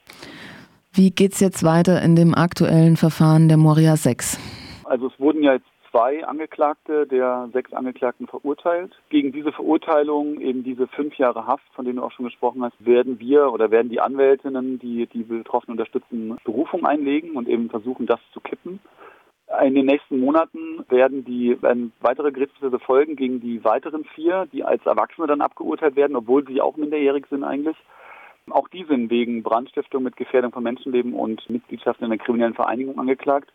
[0.93, 4.39] Wie geht es jetzt weiter in dem aktuellen Verfahren der Moria 6?
[4.85, 8.93] Also es wurden ja jetzt zwei Angeklagte der sechs Angeklagten verurteilt.
[9.09, 12.73] Gegen diese Verurteilung, eben diese fünf Jahre Haft, von denen du auch schon gesprochen hast,
[12.79, 18.05] werden wir oder werden die Anwältinnen, die die Betroffenen unterstützen, Berufung einlegen und eben versuchen,
[18.05, 18.79] das zu kippen.
[19.63, 24.63] In den nächsten Monaten werden die werden weitere Gerichtsprozesse folgen gegen die weiteren vier, die
[24.63, 27.77] als Erwachsene dann abgeurteilt werden, obwohl sie auch minderjährig sind eigentlich.
[28.49, 32.99] Auch die sind wegen Brandstiftung mit Gefährdung von Menschenleben und Mitgliedschaft in einer kriminellen Vereinigung
[32.99, 33.51] angeklagt.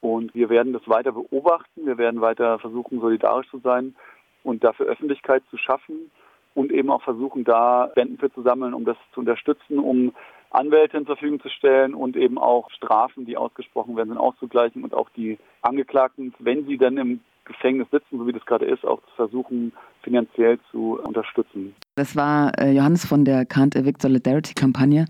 [0.00, 1.86] Und wir werden das weiter beobachten.
[1.86, 3.96] Wir werden weiter versuchen, solidarisch zu sein
[4.44, 6.10] und dafür Öffentlichkeit zu schaffen
[6.54, 10.12] und eben auch versuchen, da Spenden für zu sammeln, um das zu unterstützen, um
[10.50, 14.94] Anwälte zur Verfügung zu stellen und eben auch Strafen, die ausgesprochen werden, sind auszugleichen und
[14.94, 19.00] auch die Angeklagten, wenn sie dann im Gefängnis sitzen, so wie das gerade ist, auch
[19.00, 19.72] zu versuchen,
[20.02, 21.74] finanziell zu unterstützen.
[21.96, 25.06] Das war äh, Johannes von der Can't Evict Solidarity Kampagne.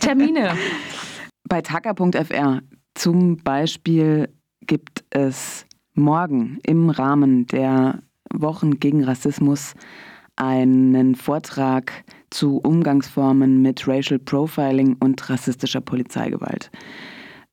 [0.00, 0.52] Termine.
[1.48, 2.60] Bei taka.fr
[2.94, 4.28] zum Beispiel
[4.66, 9.74] gibt es morgen im Rahmen der Wochen gegen Rassismus
[10.36, 16.70] einen Vortrag zu Umgangsformen mit Racial Profiling und rassistischer Polizeigewalt.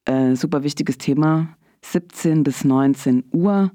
[0.06, 1.50] Äh, super wichtiges Thema,
[1.82, 3.72] 17 bis 19 Uhr.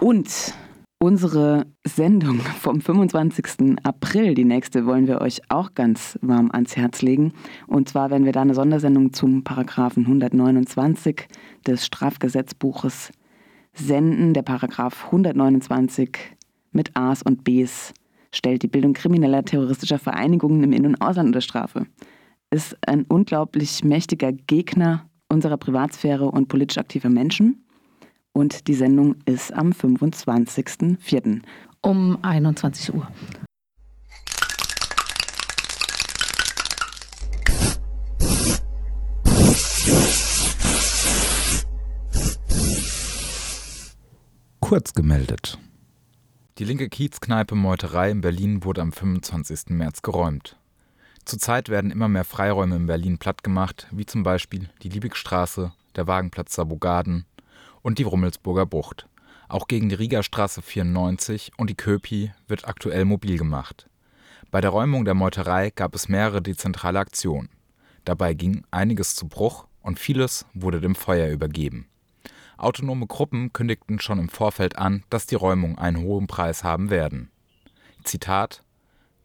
[0.00, 0.54] Und
[0.98, 3.78] unsere Sendung vom 25.
[3.82, 7.32] April, die nächste, wollen wir euch auch ganz warm ans Herz legen.
[7.66, 11.28] Und zwar werden wir da eine Sondersendung zum Paragraphen 129
[11.66, 13.10] des Strafgesetzbuches
[13.74, 14.34] senden.
[14.34, 16.36] Der Paragraph 129
[16.72, 17.94] mit A's und B's
[18.34, 21.86] stellt die Bildung krimineller terroristischer Vereinigungen im In- und Ausland unter Strafe.
[22.50, 27.64] Ist ein unglaublich mächtiger Gegner unserer Privatsphäre und politisch aktiver Menschen.
[28.32, 31.42] Und die Sendung ist am 25.04.
[31.82, 33.08] Um 21 Uhr.
[44.60, 45.58] Kurz gemeldet.
[46.62, 49.70] Die linke Kiezkneipe Meuterei in Berlin wurde am 25.
[49.70, 50.56] März geräumt.
[51.24, 56.54] Zurzeit werden immer mehr Freiräume in Berlin plattgemacht, wie zum Beispiel die Liebigstraße, der Wagenplatz
[56.54, 57.26] Sabogaden
[57.82, 59.08] und die Rummelsburger Bucht.
[59.48, 63.88] Auch gegen die Riegerstraße 94 und die Köpi wird aktuell mobil gemacht.
[64.52, 67.48] Bei der Räumung der Meuterei gab es mehrere dezentrale Aktionen.
[68.04, 71.88] Dabei ging einiges zu Bruch und vieles wurde dem Feuer übergeben.
[72.62, 77.30] Autonome Gruppen kündigten schon im Vorfeld an, dass die Räumung einen hohen Preis haben werden.
[78.04, 78.62] Zitat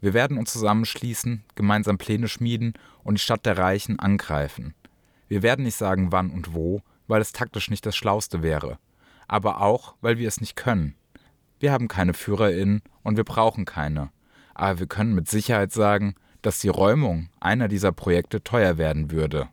[0.02, 2.74] Wir werden uns zusammenschließen, gemeinsam Pläne schmieden
[3.04, 4.74] und die Stadt der Reichen angreifen.
[5.28, 8.80] Wir werden nicht sagen, wann und wo, weil es taktisch nicht das Schlauste wäre,
[9.28, 10.96] aber auch, weil wir es nicht können.
[11.60, 14.10] Wir haben keine FührerInnen und wir brauchen keine.
[14.56, 19.50] Aber wir können mit Sicherheit sagen, dass die Räumung einer dieser Projekte teuer werden würde.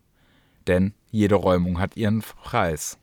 [0.67, 2.99] Denn jede Räumung hat ihren Preis.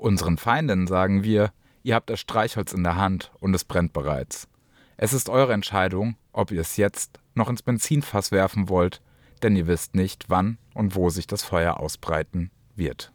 [0.00, 4.48] Unseren Feinden sagen wir, ihr habt das Streichholz in der Hand und es brennt bereits.
[4.96, 9.02] Es ist eure Entscheidung, ob ihr es jetzt noch ins Benzinfass werfen wollt,
[9.42, 13.12] denn ihr wisst nicht, wann und wo sich das Feuer ausbreiten wird.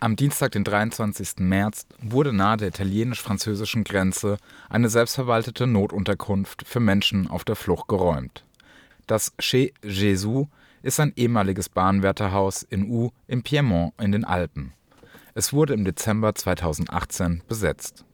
[0.00, 1.38] Am Dienstag, den 23.
[1.38, 4.38] März, wurde nahe der italienisch-französischen Grenze
[4.68, 8.44] eine selbstverwaltete Notunterkunft für Menschen auf der Flucht geräumt.
[9.06, 10.48] Das Chez Jésus
[10.82, 14.72] ist ein ehemaliges Bahnwärterhaus in U im Piemont in den Alpen.
[15.34, 18.04] Es wurde im Dezember 2018 besetzt.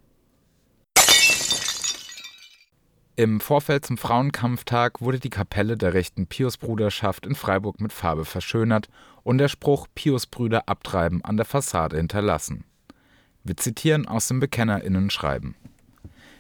[3.17, 8.89] Im Vorfeld zum Frauenkampftag wurde die Kapelle der rechten Piusbruderschaft in Freiburg mit Farbe verschönert
[9.23, 12.65] und der Spruch Piusbrüder abtreiben an der Fassade hinterlassen.
[13.45, 15.55] Wir zitieren aus dem Bekennerinnenschreiben.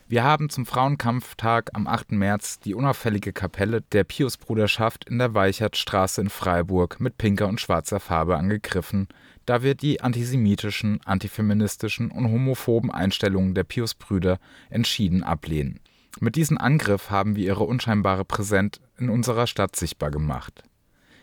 [0.06, 2.12] Wir haben zum Frauenkampftag am 8.
[2.12, 8.00] März die unauffällige Kapelle der Piusbruderschaft in der Weichertstraße in Freiburg mit pinker und schwarzer
[8.00, 9.08] Farbe angegriffen,
[9.46, 14.38] da wir die antisemitischen, antifeministischen und homophoben Einstellungen der Piusbrüder
[14.68, 15.80] entschieden ablehnen.
[16.20, 20.64] Mit diesem Angriff haben wir ihre unscheinbare Präsenz in unserer Stadt sichtbar gemacht.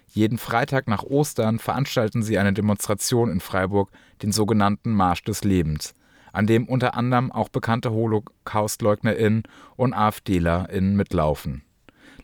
[0.07, 3.91] Jeden Freitag nach Ostern veranstalten sie eine Demonstration in Freiburg,
[4.23, 5.93] den sogenannten Marsch des Lebens,
[6.31, 9.43] an dem unter anderem auch bekannte HolocaustleugnerInnen
[9.75, 11.63] und AfDlerInnen mitlaufen.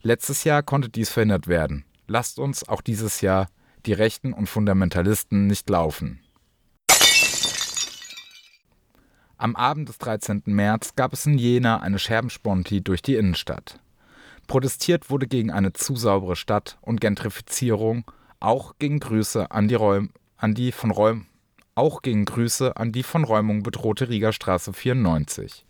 [0.01, 1.85] Letztes Jahr konnte dies verhindert werden.
[2.07, 3.47] Lasst uns auch dieses Jahr
[3.85, 6.19] die Rechten und Fundamentalisten nicht laufen.
[9.39, 10.43] Am Abend des 13.
[10.45, 13.79] März gab es in Jena eine Scherbensponti durch die Innenstadt.
[14.47, 20.09] Protestiert wurde gegen eine zu saubere Stadt und Gentrifizierung, auch gegen Grüße an die Räum
[20.37, 21.25] an die von Räum
[21.77, 25.65] auch gegen Grüße an die von Räumung bedrohte Riegerstraße 94.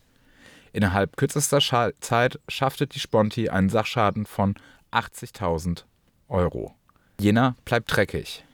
[0.74, 4.56] Innerhalb kürzester Scha Zeit schaffte die Sponti einen Sachschaden von
[4.92, 5.84] 80.000
[6.30, 6.76] Euro.
[7.20, 8.46] Jena bleibt dreckig.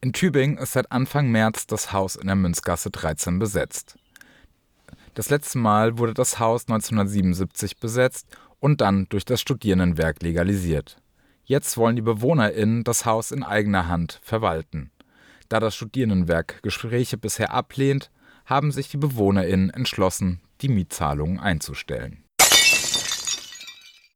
[0.00, 3.96] In Tübingen ist seit Anfang März das Haus in der Münzgasse 13 besetzt.
[5.14, 8.28] Das letzte Mal wurde das Haus 1977 besetzt
[8.60, 11.00] und dann durch das Studierendenwerk legalisiert.
[11.48, 14.90] Jetzt wollen die BewohnerInnen das Haus in eigener Hand verwalten.
[15.48, 18.10] Da das Studierendenwerk Gespräche bisher ablehnt,
[18.44, 22.27] haben sich die BewohnerInnen entschlossen, die Mietzahlungen einzustellen